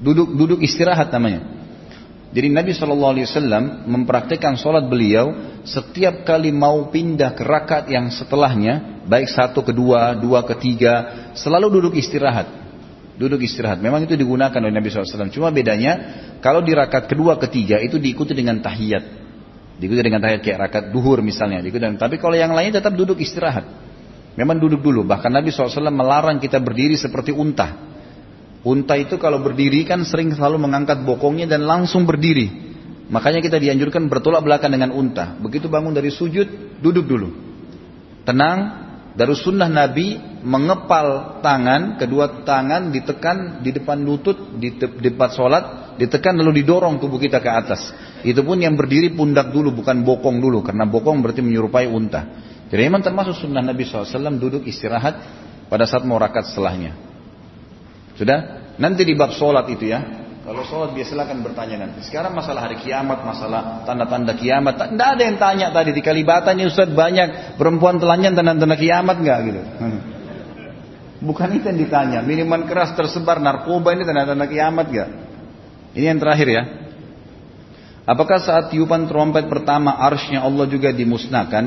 Duduk 0.00 0.32
duduk 0.32 0.60
istirahat 0.64 1.12
namanya. 1.12 1.55
Jadi 2.36 2.52
Nabi 2.52 2.76
Shallallahu 2.76 3.12
Alaihi 3.16 3.24
Wasallam 3.32 3.88
mempraktikkan 3.88 4.60
sholat 4.60 4.84
beliau 4.92 5.56
setiap 5.64 6.20
kali 6.28 6.52
mau 6.52 6.92
pindah 6.92 7.32
ke 7.32 7.40
rakaat 7.40 7.88
yang 7.88 8.12
setelahnya, 8.12 9.00
baik 9.08 9.32
satu 9.32 9.64
kedua, 9.64 10.12
dua 10.20 10.44
ketiga, 10.44 11.32
selalu 11.32 11.80
duduk 11.80 11.96
istirahat. 11.96 12.44
Duduk 13.16 13.40
istirahat. 13.40 13.80
Memang 13.80 14.04
itu 14.04 14.12
digunakan 14.12 14.60
oleh 14.60 14.68
Nabi 14.68 14.92
SAW. 14.92 15.32
Cuma 15.32 15.48
bedanya 15.48 15.92
kalau 16.44 16.60
di 16.60 16.76
rakaat 16.76 17.08
kedua 17.08 17.40
ketiga 17.40 17.80
itu 17.80 17.96
diikuti 17.96 18.36
dengan 18.36 18.60
tahiyat. 18.60 19.04
Diikuti 19.80 20.04
dengan 20.04 20.20
tahiyat 20.20 20.44
kayak 20.44 20.58
rakaat 20.68 20.86
duhur 20.92 21.24
misalnya. 21.24 21.64
Diikuti 21.64 21.88
dengan, 21.88 21.96
tapi 21.96 22.20
kalau 22.20 22.36
yang 22.36 22.52
lain 22.52 22.68
tetap 22.68 22.92
duduk 22.92 23.16
istirahat. 23.16 23.64
Memang 24.36 24.60
duduk 24.60 24.84
dulu. 24.84 25.08
Bahkan 25.08 25.32
Nabi 25.32 25.48
SAW 25.48 25.88
melarang 25.88 26.36
kita 26.36 26.60
berdiri 26.60 27.00
seperti 27.00 27.32
unta. 27.32 27.95
Unta 28.66 28.98
itu 28.98 29.14
kalau 29.22 29.38
berdiri 29.46 29.86
kan 29.86 30.02
sering 30.02 30.34
selalu 30.34 30.58
mengangkat 30.58 31.06
bokongnya 31.06 31.46
dan 31.46 31.62
langsung 31.62 32.02
berdiri. 32.02 32.50
Makanya 33.06 33.38
kita 33.38 33.62
dianjurkan 33.62 34.10
bertolak 34.10 34.42
belakang 34.42 34.74
dengan 34.74 34.90
unta. 34.90 35.38
Begitu 35.38 35.70
bangun 35.70 35.94
dari 35.94 36.10
sujud, 36.10 36.82
duduk 36.82 37.06
dulu. 37.06 37.30
Tenang, 38.26 38.58
dari 39.14 39.38
sunnah 39.38 39.70
Nabi 39.70 40.18
mengepal 40.42 41.38
tangan, 41.46 41.94
kedua 41.94 42.42
tangan 42.42 42.90
ditekan 42.90 43.62
di 43.62 43.70
depan 43.70 44.02
lutut, 44.02 44.58
di 44.58 44.74
depan 44.74 45.30
sholat, 45.30 45.94
ditekan 46.02 46.34
lalu 46.34 46.66
didorong 46.66 46.98
tubuh 46.98 47.22
kita 47.22 47.38
ke 47.38 47.46
atas. 47.46 47.94
Itu 48.26 48.42
pun 48.42 48.58
yang 48.58 48.74
berdiri 48.74 49.14
pundak 49.14 49.54
dulu, 49.54 49.70
bukan 49.78 50.02
bokong 50.02 50.42
dulu, 50.42 50.66
karena 50.66 50.90
bokong 50.90 51.22
berarti 51.22 51.38
menyerupai 51.38 51.86
unta. 51.86 52.26
Jadi 52.66 52.82
memang 52.82 53.06
termasuk 53.06 53.46
sunnah 53.46 53.62
Nabi 53.62 53.86
SAW 53.86 54.42
duduk 54.42 54.66
istirahat 54.66 55.22
pada 55.70 55.86
saat 55.86 56.02
mau 56.02 56.18
rakat 56.18 56.50
setelahnya. 56.50 57.05
Sudah? 58.16 58.64
Nanti 58.76 59.04
di 59.04 59.16
bab 59.16 59.32
sholat 59.32 59.68
itu 59.72 59.88
ya. 59.88 60.00
Kalau 60.46 60.62
sholat 60.62 60.94
biasa 60.94 61.10
silakan 61.10 61.42
bertanya 61.42 61.76
nanti. 61.82 62.06
Sekarang 62.06 62.30
masalah 62.30 62.70
hari 62.70 62.78
kiamat, 62.78 63.18
masalah 63.26 63.82
tanda-tanda 63.82 64.30
kiamat. 64.38 64.78
Tidak 64.78 65.08
ada 65.18 65.22
yang 65.26 65.36
tanya 65.42 65.66
tadi 65.74 65.90
di 65.90 65.98
Kalibata 65.98 66.54
ini 66.54 66.70
Ustaz 66.70 66.86
banyak 66.86 67.58
perempuan 67.58 67.98
telanjang 67.98 68.38
tanda-tanda 68.38 68.78
kiamat 68.78 69.16
nggak 69.18 69.38
gitu. 69.42 69.60
Hmm. 69.82 70.00
Bukan 71.26 71.48
itu 71.56 71.66
yang 71.66 71.80
ditanya. 71.82 72.18
Minuman 72.22 72.62
keras 72.68 72.94
tersebar 72.94 73.42
narkoba 73.42 73.90
ini 73.90 74.06
tanda-tanda 74.06 74.46
kiamat 74.46 74.86
nggak? 74.86 75.08
Ini 75.98 76.14
yang 76.14 76.20
terakhir 76.22 76.48
ya. 76.48 76.62
Apakah 78.06 78.38
saat 78.38 78.70
tiupan 78.70 79.10
trompet 79.10 79.50
pertama 79.50 79.98
arsnya 79.98 80.46
Allah 80.46 80.70
juga 80.70 80.94
dimusnahkan? 80.94 81.64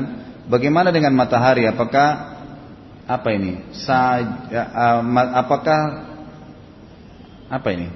Bagaimana 0.48 0.88
dengan 0.88 1.12
matahari? 1.12 1.68
Apakah 1.68 2.40
apa 3.04 3.28
ini? 3.36 3.60
Sa, 3.76 4.24
ya, 4.48 4.64
uh, 4.72 5.04
apakah 5.36 5.80
apa 7.50 7.68
ini? 7.74 7.90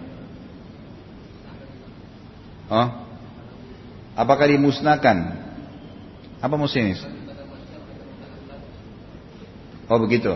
Oh? 2.67 2.89
Apakah 4.19 4.51
dimusnahkan? 4.51 5.17
Apa 6.43 6.55
musinis? 6.59 6.99
Oh 9.87 9.99
begitu. 10.03 10.35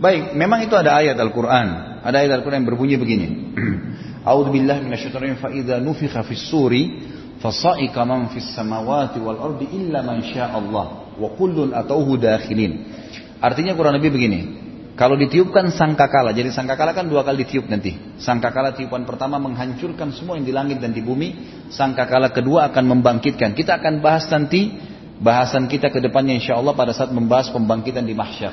Baik, 0.00 0.32
memang 0.32 0.64
itu 0.64 0.72
ada 0.72 0.96
ayat 0.96 1.20
Al-Quran. 1.20 2.00
Ada 2.00 2.24
ayat 2.24 2.40
Al-Quran 2.40 2.64
yang 2.64 2.68
berbunyi 2.72 2.96
begini. 2.96 3.28
A'udhu 4.28 4.56
billahi 4.56 4.88
minasyaitonir 4.88 5.36
fa 5.36 5.52
idza 5.52 5.76
nufikha 5.76 6.24
fis 6.24 6.48
suri 6.48 7.12
fasaika 7.44 8.08
man 8.08 8.32
fis 8.32 8.48
samawati 8.56 9.20
wal 9.20 9.36
ardi 9.52 9.68
illa 9.76 10.00
man 10.00 10.24
Allah 10.24 11.12
wa 11.16 11.28
kullun 11.36 11.76
atauhu 11.76 12.16
dakhilin. 12.16 12.88
Artinya 13.40 13.76
kurang 13.76 14.00
lebih 14.00 14.12
begini. 14.12 14.40
Kalau 15.00 15.16
ditiupkan 15.16 15.72
sangkakala, 15.72 16.36
jadi 16.36 16.52
sangkakala 16.52 16.92
kan 16.92 17.08
dua 17.08 17.24
kali 17.24 17.48
ditiup 17.48 17.72
nanti. 17.72 17.96
Sangkakala 18.20 18.76
tiupan 18.76 19.08
pertama 19.08 19.40
menghancurkan 19.40 20.12
semua 20.12 20.36
yang 20.36 20.44
di 20.44 20.52
langit 20.52 20.76
dan 20.76 20.92
di 20.92 21.00
bumi. 21.00 21.40
Sangkakala 21.72 22.28
kedua 22.36 22.68
akan 22.68 22.84
membangkitkan. 22.84 23.56
Kita 23.56 23.80
akan 23.80 24.04
bahas 24.04 24.28
nanti 24.28 24.76
bahasan 25.16 25.72
kita 25.72 25.88
ke 25.88 26.04
depannya 26.04 26.36
insya 26.36 26.60
Allah 26.60 26.76
pada 26.76 26.92
saat 26.92 27.16
membahas 27.16 27.48
pembangkitan 27.48 28.04
di 28.04 28.12
mahsyar. 28.12 28.52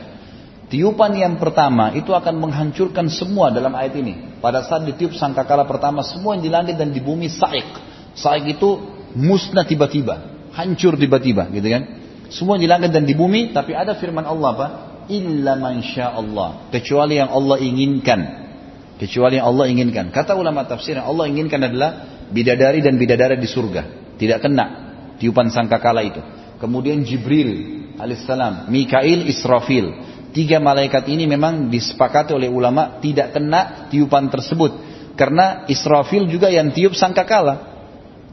Tiupan 0.72 1.20
yang 1.20 1.36
pertama 1.36 1.92
itu 1.92 2.16
akan 2.16 2.40
menghancurkan 2.40 3.12
semua 3.12 3.52
dalam 3.52 3.76
ayat 3.76 4.00
ini. 4.00 4.40
Pada 4.40 4.64
saat 4.64 4.88
ditiup 4.88 5.20
sangkakala 5.20 5.68
pertama 5.68 6.00
semua 6.00 6.40
yang 6.40 6.48
di 6.48 6.52
langit 6.52 6.80
dan 6.80 6.96
di 6.96 7.04
bumi 7.04 7.28
saik. 7.28 7.76
Saik 8.16 8.56
itu 8.56 8.88
musnah 9.20 9.68
tiba-tiba, 9.68 10.48
hancur 10.56 10.96
tiba-tiba, 10.96 11.52
gitu 11.52 11.68
kan? 11.76 11.84
Semua 12.32 12.56
di 12.56 12.72
langit 12.72 12.96
dan 12.96 13.04
di 13.04 13.12
bumi, 13.12 13.52
tapi 13.52 13.76
ada 13.76 14.00
firman 14.00 14.24
Allah 14.24 14.50
apa? 14.56 14.68
Illa 15.08 15.56
man 15.56 15.84
Allah. 15.98 16.70
Kecuali 16.72 17.20
yang 17.20 17.32
Allah 17.32 17.58
inginkan. 17.60 18.20
Kecuali 18.98 19.40
yang 19.40 19.48
Allah 19.50 19.66
inginkan. 19.72 20.10
Kata 20.10 20.36
ulama 20.36 20.66
tafsir 20.66 20.98
yang 20.98 21.08
Allah 21.08 21.26
inginkan 21.30 21.62
adalah 21.64 22.24
bidadari 22.32 22.84
dan 22.84 22.96
bidadara 23.00 23.36
di 23.36 23.48
surga. 23.48 24.16
Tidak 24.18 24.40
kena 24.42 24.66
tiupan 25.22 25.50
sangkakala 25.54 26.02
itu. 26.04 26.22
Kemudian 26.58 27.06
Jibril 27.06 27.84
alaihissalam 27.98 28.70
Mikail 28.70 29.30
Israfil. 29.30 29.88
Tiga 30.34 30.62
malaikat 30.62 31.08
ini 31.10 31.26
memang 31.26 31.72
disepakati 31.74 32.36
oleh 32.36 32.52
ulama 32.52 33.02
tidak 33.02 33.34
kena 33.34 33.90
tiupan 33.90 34.30
tersebut. 34.30 34.86
Karena 35.18 35.66
Israfil 35.66 36.30
juga 36.30 36.54
yang 36.54 36.70
tiup 36.70 36.94
sangkakala. 36.94 37.78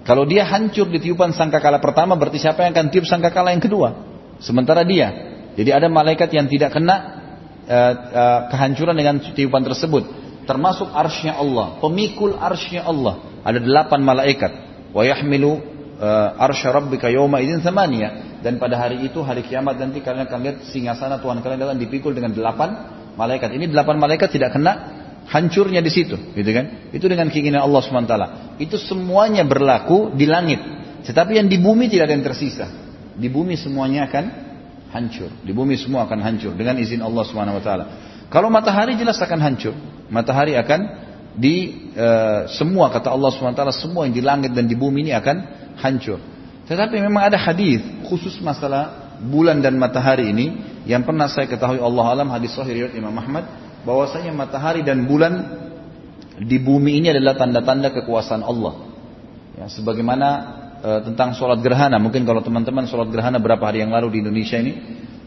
Kalau 0.04 0.28
dia 0.28 0.44
hancur 0.44 0.92
di 0.92 1.00
tiupan 1.00 1.32
sangkakala 1.32 1.80
pertama 1.80 2.12
berarti 2.12 2.36
siapa 2.36 2.60
yang 2.60 2.76
akan 2.76 2.92
tiup 2.92 3.08
sangkakala 3.08 3.56
yang 3.56 3.64
kedua? 3.64 3.96
Sementara 4.36 4.84
dia 4.84 5.23
jadi 5.54 5.70
ada 5.78 5.86
malaikat 5.86 6.30
yang 6.34 6.50
tidak 6.50 6.74
kena 6.74 6.96
uh, 7.66 7.92
uh, 7.94 8.40
kehancuran 8.50 8.94
dengan 8.98 9.22
tiupan 9.22 9.62
tersebut. 9.62 10.04
Termasuk 10.44 10.92
arsnya 10.92 11.40
Allah, 11.40 11.80
pemikul 11.80 12.36
arsnya 12.36 12.84
Allah. 12.84 13.40
Ada 13.46 13.62
delapan 13.62 14.00
malaikat. 14.04 14.52
Wa 14.92 15.06
yahmilu 15.06 15.56
uh, 15.98 16.44
arsya 16.44 16.74
rabbika 16.74 17.08
yawma 17.08 17.40
idin 17.40 17.62
thamaniya. 17.62 18.42
Dan 18.44 18.60
pada 18.60 18.76
hari 18.76 19.08
itu, 19.08 19.24
hari 19.24 19.40
kiamat 19.40 19.80
nanti 19.80 20.04
kalian 20.04 20.28
akan 20.28 20.38
lihat 20.44 20.56
singasana 20.68 21.16
Tuhan 21.16 21.40
kalian 21.40 21.64
akan 21.64 21.80
dipikul 21.80 22.12
dengan 22.12 22.36
delapan 22.36 22.76
malaikat. 23.16 23.56
Ini 23.56 23.72
delapan 23.72 23.96
malaikat 23.96 24.36
tidak 24.36 24.52
kena 24.52 25.00
hancurnya 25.24 25.80
di 25.80 25.88
situ, 25.88 26.12
gitu 26.36 26.50
kan? 26.52 26.92
Itu 26.92 27.08
dengan 27.08 27.32
keinginan 27.32 27.64
Allah 27.64 27.80
swt. 27.80 28.14
Itu 28.60 28.76
semuanya 28.76 29.48
berlaku 29.48 30.12
di 30.12 30.28
langit. 30.28 30.60
Tetapi 31.08 31.40
yang 31.40 31.48
di 31.48 31.56
bumi 31.56 31.88
tidak 31.88 32.12
ada 32.12 32.14
yang 32.20 32.26
tersisa. 32.26 32.66
Di 33.16 33.32
bumi 33.32 33.56
semuanya 33.56 34.04
akan 34.04 34.24
hancur. 34.94 35.30
Di 35.42 35.50
bumi 35.50 35.74
semua 35.74 36.06
akan 36.06 36.22
hancur 36.22 36.54
dengan 36.54 36.78
izin 36.78 37.02
Allah 37.02 37.26
Subhanahu 37.26 37.58
wa 37.58 37.64
taala. 37.64 37.84
Kalau 38.30 38.46
matahari 38.48 38.94
jelas 38.94 39.18
akan 39.18 39.42
hancur. 39.42 39.74
Matahari 40.06 40.54
akan 40.54 40.80
di 41.34 41.90
e, 41.90 42.08
semua 42.54 42.94
kata 42.94 43.10
Allah 43.10 43.34
Subhanahu 43.34 43.58
wa 43.58 43.60
taala 43.66 43.74
semua 43.74 44.06
yang 44.06 44.14
di 44.14 44.22
langit 44.22 44.54
dan 44.54 44.70
di 44.70 44.78
bumi 44.78 45.10
ini 45.10 45.12
akan 45.18 45.36
hancur. 45.82 46.22
Tetapi 46.70 47.02
memang 47.02 47.26
ada 47.26 47.36
hadis 47.36 47.82
khusus 48.06 48.38
masalah 48.38 49.18
bulan 49.18 49.58
dan 49.60 49.76
matahari 49.76 50.30
ini 50.30 50.46
yang 50.86 51.02
pernah 51.02 51.26
saya 51.26 51.50
ketahui 51.50 51.82
Allah 51.82 52.06
alam 52.14 52.30
hadis 52.30 52.54
sahih 52.54 52.86
riwayat 52.86 52.94
Imam 52.96 53.12
Ahmad 53.18 53.44
bahwasanya 53.84 54.32
matahari 54.32 54.80
dan 54.80 55.04
bulan 55.04 55.64
di 56.40 56.56
bumi 56.58 57.02
ini 57.02 57.12
adalah 57.12 57.36
tanda-tanda 57.36 57.92
kekuasaan 57.94 58.42
Allah. 58.42 58.74
Ya, 59.54 59.66
sebagaimana 59.70 60.28
e, 60.84 60.90
tentang 61.08 61.32
sholat 61.32 61.64
gerhana. 61.64 61.96
Mungkin 61.96 62.28
kalau 62.28 62.44
teman-teman 62.44 62.84
sholat 62.84 63.08
gerhana 63.08 63.40
berapa 63.40 63.64
hari 63.64 63.80
yang 63.80 63.96
lalu 63.96 64.20
di 64.20 64.28
Indonesia 64.28 64.60
ini, 64.60 64.72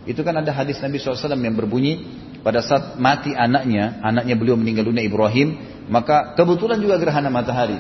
itu 0.06 0.22
kan 0.22 0.38
ada 0.38 0.54
hadis 0.54 0.78
Nabi 0.80 1.02
SAW 1.02 1.34
yang 1.34 1.58
berbunyi 1.58 2.06
pada 2.46 2.62
saat 2.62 2.96
mati 3.02 3.34
anaknya, 3.34 4.00
anaknya 4.06 4.38
beliau 4.38 4.56
meninggal 4.56 4.88
dunia 4.88 5.04
Ibrahim, 5.04 5.58
maka 5.90 6.38
kebetulan 6.38 6.80
juga 6.80 6.96
gerhana 7.02 7.28
matahari. 7.28 7.76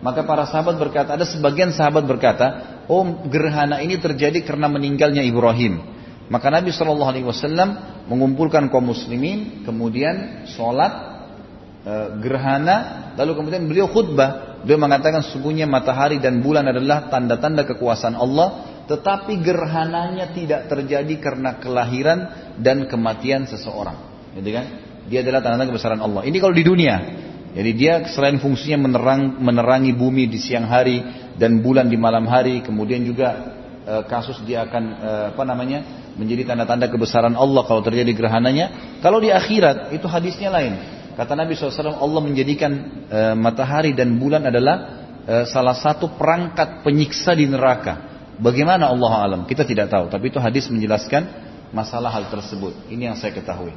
Maka 0.00 0.24
para 0.24 0.48
sahabat 0.48 0.80
berkata, 0.80 1.16
ada 1.16 1.28
sebagian 1.28 1.76
sahabat 1.76 2.08
berkata, 2.08 2.80
oh 2.88 3.04
gerhana 3.28 3.84
ini 3.84 4.00
terjadi 4.00 4.44
karena 4.44 4.68
meninggalnya 4.68 5.20
Ibrahim. 5.20 5.80
Maka 6.32 6.48
Nabi 6.48 6.72
SAW 6.72 7.10
mengumpulkan 8.08 8.70
kaum 8.72 8.86
muslimin, 8.92 9.66
kemudian 9.66 10.46
sholat 10.56 10.92
e, 11.84 11.92
gerhana, 12.22 13.12
lalu 13.18 13.40
kemudian 13.40 13.64
beliau 13.68 13.92
khutbah. 13.92 14.49
Dia 14.60 14.76
mengatakan 14.76 15.24
sungguhnya 15.24 15.64
matahari 15.64 16.20
dan 16.20 16.44
bulan 16.44 16.68
adalah 16.68 17.08
tanda-tanda 17.08 17.64
kekuasaan 17.64 18.12
Allah, 18.12 18.80
tetapi 18.84 19.40
gerhananya 19.40 20.36
tidak 20.36 20.68
terjadi 20.68 21.14
karena 21.16 21.56
kelahiran 21.56 22.52
dan 22.60 22.84
kematian 22.84 23.48
seseorang. 23.48 23.96
Gitu 24.36 24.50
kan? 24.52 24.66
Dia 25.08 25.24
adalah 25.24 25.40
tanda-tanda 25.40 25.70
kebesaran 25.72 26.00
Allah. 26.04 26.22
Ini 26.28 26.36
kalau 26.36 26.52
di 26.52 26.64
dunia. 26.66 26.96
Jadi 27.50 27.70
dia 27.74 28.06
selain 28.14 28.38
fungsinya 28.38 28.86
menerang, 28.86 29.42
menerangi 29.42 29.90
bumi 29.90 30.30
di 30.30 30.38
siang 30.38 30.70
hari 30.70 31.02
dan 31.34 31.58
bulan 31.64 31.90
di 31.90 31.98
malam 31.98 32.22
hari, 32.30 32.62
kemudian 32.62 33.02
juga 33.02 33.58
e, 33.82 33.94
kasus 34.06 34.38
dia 34.46 34.62
akan 34.62 34.84
e, 35.02 35.10
apa 35.34 35.42
namanya 35.42 35.82
menjadi 36.14 36.54
tanda-tanda 36.54 36.86
kebesaran 36.86 37.34
Allah 37.34 37.66
kalau 37.66 37.82
terjadi 37.82 38.12
gerhananya. 38.14 38.98
Kalau 39.02 39.18
di 39.18 39.34
akhirat 39.34 39.90
itu 39.90 40.06
hadisnya 40.06 40.52
lain. 40.52 40.99
Kata 41.20 41.36
Nabi 41.36 41.52
SAW, 41.52 42.00
Allah 42.00 42.22
menjadikan 42.24 42.72
e, 43.12 43.20
matahari 43.36 43.92
dan 43.92 44.16
bulan 44.16 44.40
adalah 44.48 45.04
e, 45.28 45.44
salah 45.52 45.76
satu 45.76 46.16
perangkat 46.16 46.80
penyiksa 46.80 47.36
di 47.36 47.44
neraka. 47.44 48.08
Bagaimana 48.40 48.88
Allah 48.88 49.12
alam? 49.28 49.40
Kita 49.44 49.68
tidak 49.68 49.92
tahu. 49.92 50.08
Tapi 50.08 50.32
itu 50.32 50.40
hadis 50.40 50.72
menjelaskan 50.72 51.28
masalah 51.76 52.08
hal 52.08 52.32
tersebut. 52.32 52.88
Ini 52.88 53.12
yang 53.12 53.16
saya 53.20 53.36
ketahui. 53.36 53.76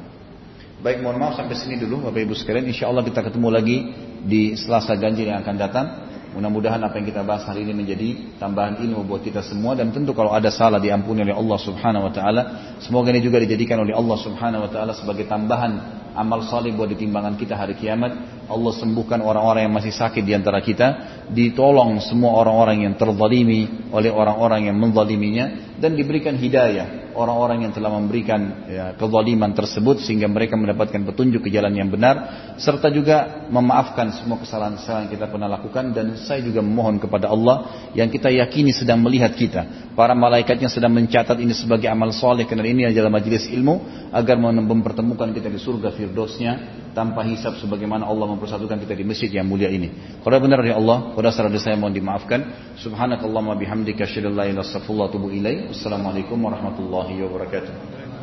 Baik, 0.80 1.04
mohon 1.04 1.20
maaf 1.20 1.36
sampai 1.36 1.52
sini 1.52 1.76
dulu 1.76 2.08
Bapak 2.08 2.24
Ibu 2.24 2.32
sekalian. 2.32 2.64
Insya 2.64 2.88
Allah 2.88 3.04
kita 3.04 3.20
ketemu 3.20 3.48
lagi 3.52 3.76
di 4.24 4.56
Selasa 4.56 4.96
Ganjil 4.96 5.28
yang 5.28 5.44
akan 5.44 5.56
datang. 5.60 5.86
Mudah-mudahan 6.32 6.80
apa 6.80 6.96
yang 6.96 7.12
kita 7.12 7.28
bahas 7.28 7.44
hari 7.44 7.68
ini 7.68 7.76
menjadi 7.76 8.40
tambahan 8.40 8.80
ilmu 8.80 9.04
buat 9.04 9.20
kita 9.20 9.44
semua 9.44 9.76
dan 9.76 9.92
tentu 9.92 10.16
kalau 10.16 10.32
ada 10.32 10.48
salah 10.48 10.80
diampuni 10.80 11.20
oleh 11.28 11.36
Allah 11.36 11.58
Subhanahu 11.60 12.08
wa 12.08 12.12
taala. 12.16 12.42
Semoga 12.80 13.12
ini 13.12 13.20
juga 13.20 13.36
dijadikan 13.36 13.84
oleh 13.84 13.92
Allah 13.92 14.16
Subhanahu 14.16 14.64
wa 14.64 14.70
taala 14.72 14.96
sebagai 14.96 15.28
tambahan 15.28 16.03
amal 16.14 16.46
saleh 16.46 16.70
buat 16.72 16.88
ditimbangan 16.88 17.34
kita 17.34 17.58
hari 17.58 17.74
kiamat. 17.74 18.42
Allah 18.44 18.72
sembuhkan 18.76 19.24
orang-orang 19.24 19.66
yang 19.66 19.74
masih 19.74 19.92
sakit 19.92 20.20
di 20.20 20.36
antara 20.36 20.60
kita, 20.60 20.88
ditolong 21.32 21.96
semua 22.04 22.36
orang-orang 22.36 22.84
yang 22.84 22.94
terzalimi 22.94 23.88
oleh 23.88 24.12
orang-orang 24.12 24.68
yang 24.68 24.76
menzaliminya. 24.76 25.74
Dan 25.74 25.98
diberikan 25.98 26.38
hidayah 26.38 27.12
orang-orang 27.18 27.66
yang 27.66 27.72
telah 27.74 27.90
memberikan 27.90 28.40
ya, 28.70 28.84
kezaliman 28.94 29.52
tersebut 29.58 30.06
sehingga 30.06 30.30
mereka 30.30 30.54
mendapatkan 30.54 31.02
petunjuk 31.02 31.44
ke 31.44 31.50
jalan 31.50 31.74
yang 31.74 31.90
benar. 31.90 32.14
Serta 32.62 32.94
juga 32.94 33.48
memaafkan 33.50 34.14
semua 34.14 34.38
kesalahan-kesalahan 34.38 35.10
yang 35.10 35.12
kita 35.18 35.26
pernah 35.26 35.50
lakukan. 35.50 35.90
Dan 35.90 36.14
saya 36.20 36.46
juga 36.46 36.62
memohon 36.62 37.02
kepada 37.02 37.26
Allah 37.32 37.90
yang 37.96 38.06
kita 38.06 38.30
yakini 38.30 38.70
sedang 38.70 39.02
melihat 39.02 39.34
kita. 39.34 39.92
Para 39.98 40.14
malaikatnya 40.14 40.70
sedang 40.70 40.94
mencatat 40.94 41.42
ini 41.42 41.52
sebagai 41.56 41.90
amal 41.90 42.14
soleh 42.14 42.46
karena 42.46 42.70
ini 42.70 42.82
adalah 42.86 43.10
majelis 43.10 43.50
ilmu 43.50 44.08
agar 44.14 44.38
mempertemukan 44.38 45.34
kita 45.34 45.50
di 45.50 45.58
surga 45.58 45.90
firdausnya 46.04 46.84
tanpa 46.92 47.24
hisab 47.24 47.56
sebagaimana 47.58 48.04
Allah 48.04 48.28
mempersatukan 48.36 48.76
kita 48.84 48.94
di 48.94 49.04
masjid 49.08 49.32
yang 49.32 49.48
mulia 49.48 49.72
ini. 49.72 50.20
Kalau 50.20 50.38
benar 50.38 50.60
ya 50.62 50.76
Allah, 50.76 51.16
pada 51.16 51.32
saat 51.32 51.50
saya 51.58 51.74
mohon 51.74 51.96
dimaafkan. 51.96 52.44
Subhanakallahumma 52.78 53.56
bihamdika 53.56 54.04
asyhadu 54.04 54.30
an 54.30 54.34
la 54.38 54.44
ilaha 54.46 54.52
illa 54.52 54.62
anta 54.62 54.68
astaghfiruka 54.70 55.02
wa 55.02 55.08
atubu 55.10 55.26
ilaik. 55.32 55.74
Wassalamualaikum 55.74 56.38
warahmatullahi 56.38 57.18
wabarakatuh. 57.24 58.13